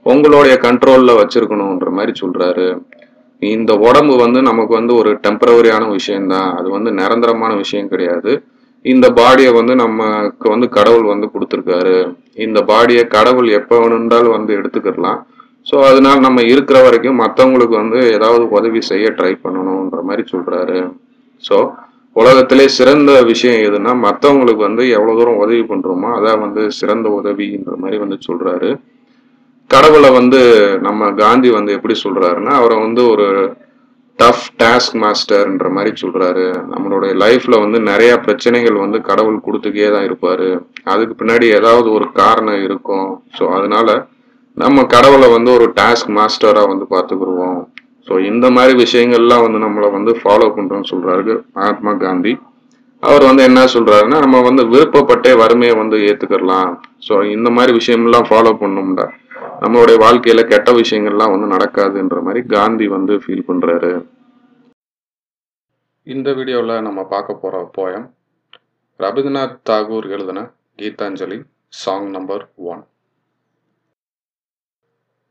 [0.05, 2.67] உங்களுடைய கண்ட்ரோலில் வச்சுருக்கணுன்ற மாதிரி சொல்கிறாரு
[3.41, 6.49] இந்த உடம்பு வந்து நமக்கு வந்து ஒரு டெம்பரவரியான விஷயம்தான்.
[6.55, 8.33] அது வந்து நிரந்தரமான விஷயம் கிடையாது.
[8.85, 11.95] இந்த பாடியை வந்து நமக்கு வந்து கடவுள் வந்து கொடுத்துருக்காரு.
[12.45, 15.19] இந்த பாடியை கடவுள் எப்போ வேணுன்றாலும் வந்து எடுத்துக்கிடலாம்.
[15.67, 20.79] ஸோ அதனால நம்ம இருக்கிற வரைக்கும் மற்றவங்களுக்கு வந்து ஏதாவது உதவி செய்ய ட்ரை பண்ணணுன்ற மாதிரி சொல்கிறாரு
[21.43, 21.57] ஸோ
[22.15, 27.97] உலகத்திலே சிறந்த விஷயம் எதுனா மற்றவங்களுக்கு வந்து எவ்வளோ தூரம் உதவி பண்ணுறோமோ அதான் வந்து சிறந்த உதவின்ற மாதிரி
[28.03, 28.69] வந்து சொல்கிறாரு
[29.69, 30.41] கடவுளை வந்து
[30.87, 33.27] நம்ம காந்தி வந்து எப்படி சொல்கிறாருன்னா அவரை வந்து ஒரு
[34.19, 40.47] டஃப் டாஸ்க் மாஸ்டர்ன்ற மாதிரி சொல்கிறாரு நம்மளுடைய லைஃப்பில் வந்து நிறைய பிரச்சனைகள் வந்து கடவுள் கொடுத்துக்கே தான் இருப்பார்.
[40.93, 43.09] அதுக்கு பின்னாடி ஏதாவது ஒரு காரணம் இருக்கும்.
[43.37, 43.87] ஸோ அதனால
[44.57, 47.59] நம்ம கடவுளை வந்து ஒரு டாஸ்க் மாஸ்டராக வந்து பார்த்துக்குருவோம்.
[48.07, 52.33] ஸோ இந்த மாதிரி விஷயங்கள்லாம் வந்து நம்மளை வந்து ஃபாலோ பண்ணுறோம்னு சொல்கிறாரு மகாத்மா காந்தி.
[53.03, 56.71] அவர் வந்து என்ன சொல்கிறாருன்னா நம்ம வந்து விருப்பப்பட்டே வறுமையை வந்து ஏற்றுக்கிடலாம்
[57.07, 59.05] ஸோ இந்த மாதிரி விஷயம்லாம் ஃபாலோ பண்ணோம்டா
[59.63, 63.91] நம்மளுடைய வாழ்க்கையில் கெட்ட விஷயங்கள்லாம் வந்து நடக்காதுன்ற மாதிரி காந்தி வந்து ஃபீல் பண்ணுறாரு
[66.07, 68.07] இந்த வீடியோவில் நம்ம பார்க்க போகிற போயம்
[68.99, 70.39] ரவீந்திரநாத் தாகூர் எழுதின
[70.79, 71.37] Gitanjali
[71.73, 72.83] song number one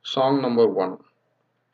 [0.04, 0.94] song number one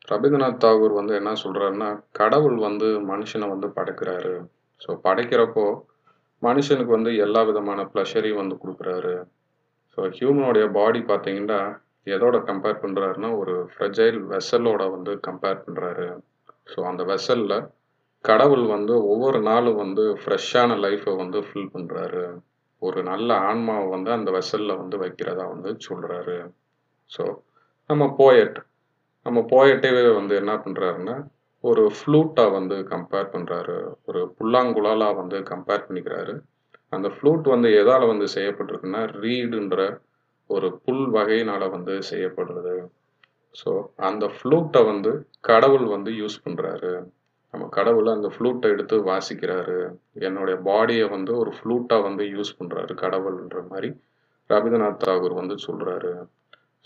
[0.09, 4.35] Rabindranath Tagore வந்து என்ன சொல்கிறாருன்னா கடவுள் வந்து மனுஷனை வந்து படைக்கிறாரு.
[4.81, 5.67] ஸோ படைக்கிறப்போ
[6.43, 9.17] மனுஷனுக்கு வந்து எல்லா விதமான ப்ளஷரையும் வந்து கொடுக்குறாரு.
[9.99, 11.61] ஸோ ஹியூமனோடைய பாடி பார்த்தீங்கன்னா
[12.07, 16.09] எதோட கம்பேர் பண்ணுறாருன்னா ஒரு ஃப்ரெஜைல் வெசலோட வந்து கம்பேர் பண்ணுறாரு
[16.67, 17.59] ஸோ அந்த வெசலில்
[18.23, 22.41] கடவுள் வந்து ஒவ்வொரு நாளும் வந்து ஃப்ரெஷ்ஷான லைஃப்பை வந்து ஃபில் பண்ணுறாரு
[22.79, 26.51] ஒரு நல்ல ஆன்மாவை வந்து அந்த வெசலில் வந்து வைக்கிறதா வந்து சொல்கிறாரு
[27.11, 27.25] ஸோ
[27.87, 28.59] நம்ம போயட்
[29.23, 31.17] நம்ம போயட்டே வந்து என்ன பண்ணுறாருன்னா
[31.61, 36.35] ஒரு ஃப்ளூட்டாக வந்து கம்பேர் பண்ணுறாரு ஒரு புல்லாங்குழலாக வந்து கம்பேர் பண்ணிக்கிறாரு.
[36.89, 40.01] அந்த ஃப்ளூட் வந்து எதால் வந்து செய்யப்பட்டிருக்குன்னா ரீடுன்ற
[40.47, 42.89] ஒரு புல் வகையினால் வந்து செய்யப்படுறது.
[43.65, 46.93] ஸோ அந்த ஃப்ளூட்டை வந்து கடவுள் வந்து யூஸ் பண்ணுறாரு
[47.55, 49.77] நம்ம கடவுள் அந்த ஃப்ளூட்டை எடுத்து வாசிக்கிறாரு.
[50.27, 53.91] என்னுடைய பாடியை வந்து ஒரு ஃப்ளூட்டாக வந்து யூஸ் பண்ணுறாரு கடவுள்ன்ற மாதிரி
[54.51, 56.13] ரவீந்திரநாத் தாகூர் வந்து சொல்கிறாரு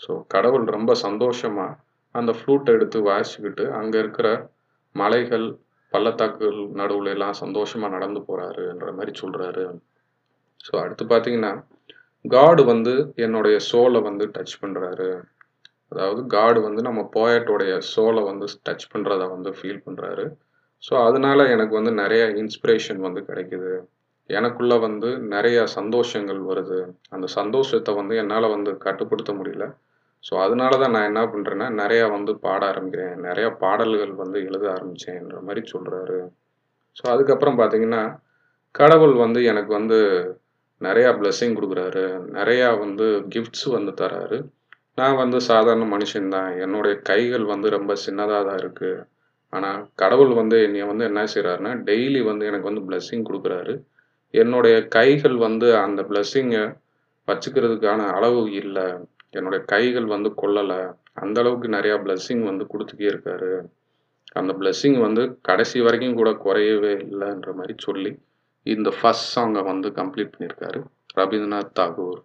[0.01, 1.77] ஸோ கடவுள் ரொம்ப சந்தோஷமாக
[2.15, 4.27] அந்த ஃப்ளூட்டை எடுத்து வாசிக்கிட்டு அங்கே இருக்கிற
[4.95, 5.45] மலைகள்
[5.93, 9.63] பள்ளத்தாக்குகள் நடுவில் எல்லாம் சந்தோஷமாக நடந்து போகிறாருன்ற மாதிரி சொல்கிறாரு
[10.59, 11.51] ஸோ அடுத்து பார்த்தீங்கன்னா
[12.25, 15.09] காடு வந்து என்னுடைய சோலை வந்து டச் பண்ணுறாரு
[15.91, 20.25] அதாவது காடு வந்து நம்ம போயட்டோடைய சோலை வந்து டச் பண்ணுறத வந்து ஃபீல் பண்ணுறாரு
[20.83, 23.73] ஸோ அதனால எனக்கு வந்து நிறைய இன்ஸ்பிரேஷன் வந்து கிடைக்குது.
[24.29, 26.79] எனக்குள்ள வந்து நிறைய சந்தோஷங்கள் வருது.
[27.09, 29.65] அந்த சந்தோஷத்தை வந்து என்னால் வந்து கட்டுப்படுத்த முடியல.
[30.23, 33.15] ஸோ அதனால தான் நான் என்ன பண்ணுறேன்னா நிறையா வந்து பாட ஆரம்பிக்கிறேன்.
[33.27, 36.19] நிறையா பாடல்கள் வந்து எழுத ஆரம்பித்தேன்ற மாதிரி சொல்கிறாரு
[36.97, 38.01] ஸோ அதுக்கப்புறம் பார்த்தீங்கன்னா
[38.75, 39.97] கடவுள் வந்து எனக்கு வந்து
[40.81, 42.05] நிறையா பிளெஸ்ஸிங் கொடுக்குறாரு.
[42.31, 44.37] நிறையா வந்து கிஃப்ட்ஸ் வந்து தராரு.
[44.95, 46.51] நான் வந்து சாதாரண மனுஷன்தான்.
[46.59, 49.03] என்னுடைய கைகள் வந்து ரொம்ப சின்னதாக தான் இருக்குது
[49.53, 53.73] ஆனால் கடவுள் வந்து என்னை வந்து என்ன செய்கிறாருன்னா டெய்லி வந்து எனக்கு வந்து பிளெஸ்ஸிங் கொடுக்குறாரு.
[54.33, 56.63] என்னுடைய கைகள் வந்து அந்த பிளெஸ்ஸிங்கை
[57.27, 58.87] வச்சுக்கிறதுக்கான அளவு இல்லை.
[59.29, 60.79] என்னுடைய கைகள் வந்து கொள்ளலை
[61.13, 63.51] அந்த அளவுக்கு நிறையா பிளெஸ்ஸிங் வந்து கொடுத்துட்டே இருக்காரு.
[64.39, 68.11] அந்த பிளெஸ்ஸிங் வந்து கடைசி வரைக்கும் கூட குறையவே இல்லைன்ற மாதிரி சொல்லி
[68.65, 70.79] இந்த ஃபஸ்ட் சாங்கை வந்து கம்ப்ளீட் பண்ணியிருக்காரு.
[71.15, 72.21] ரவீந்திரநாத் தாகூர்.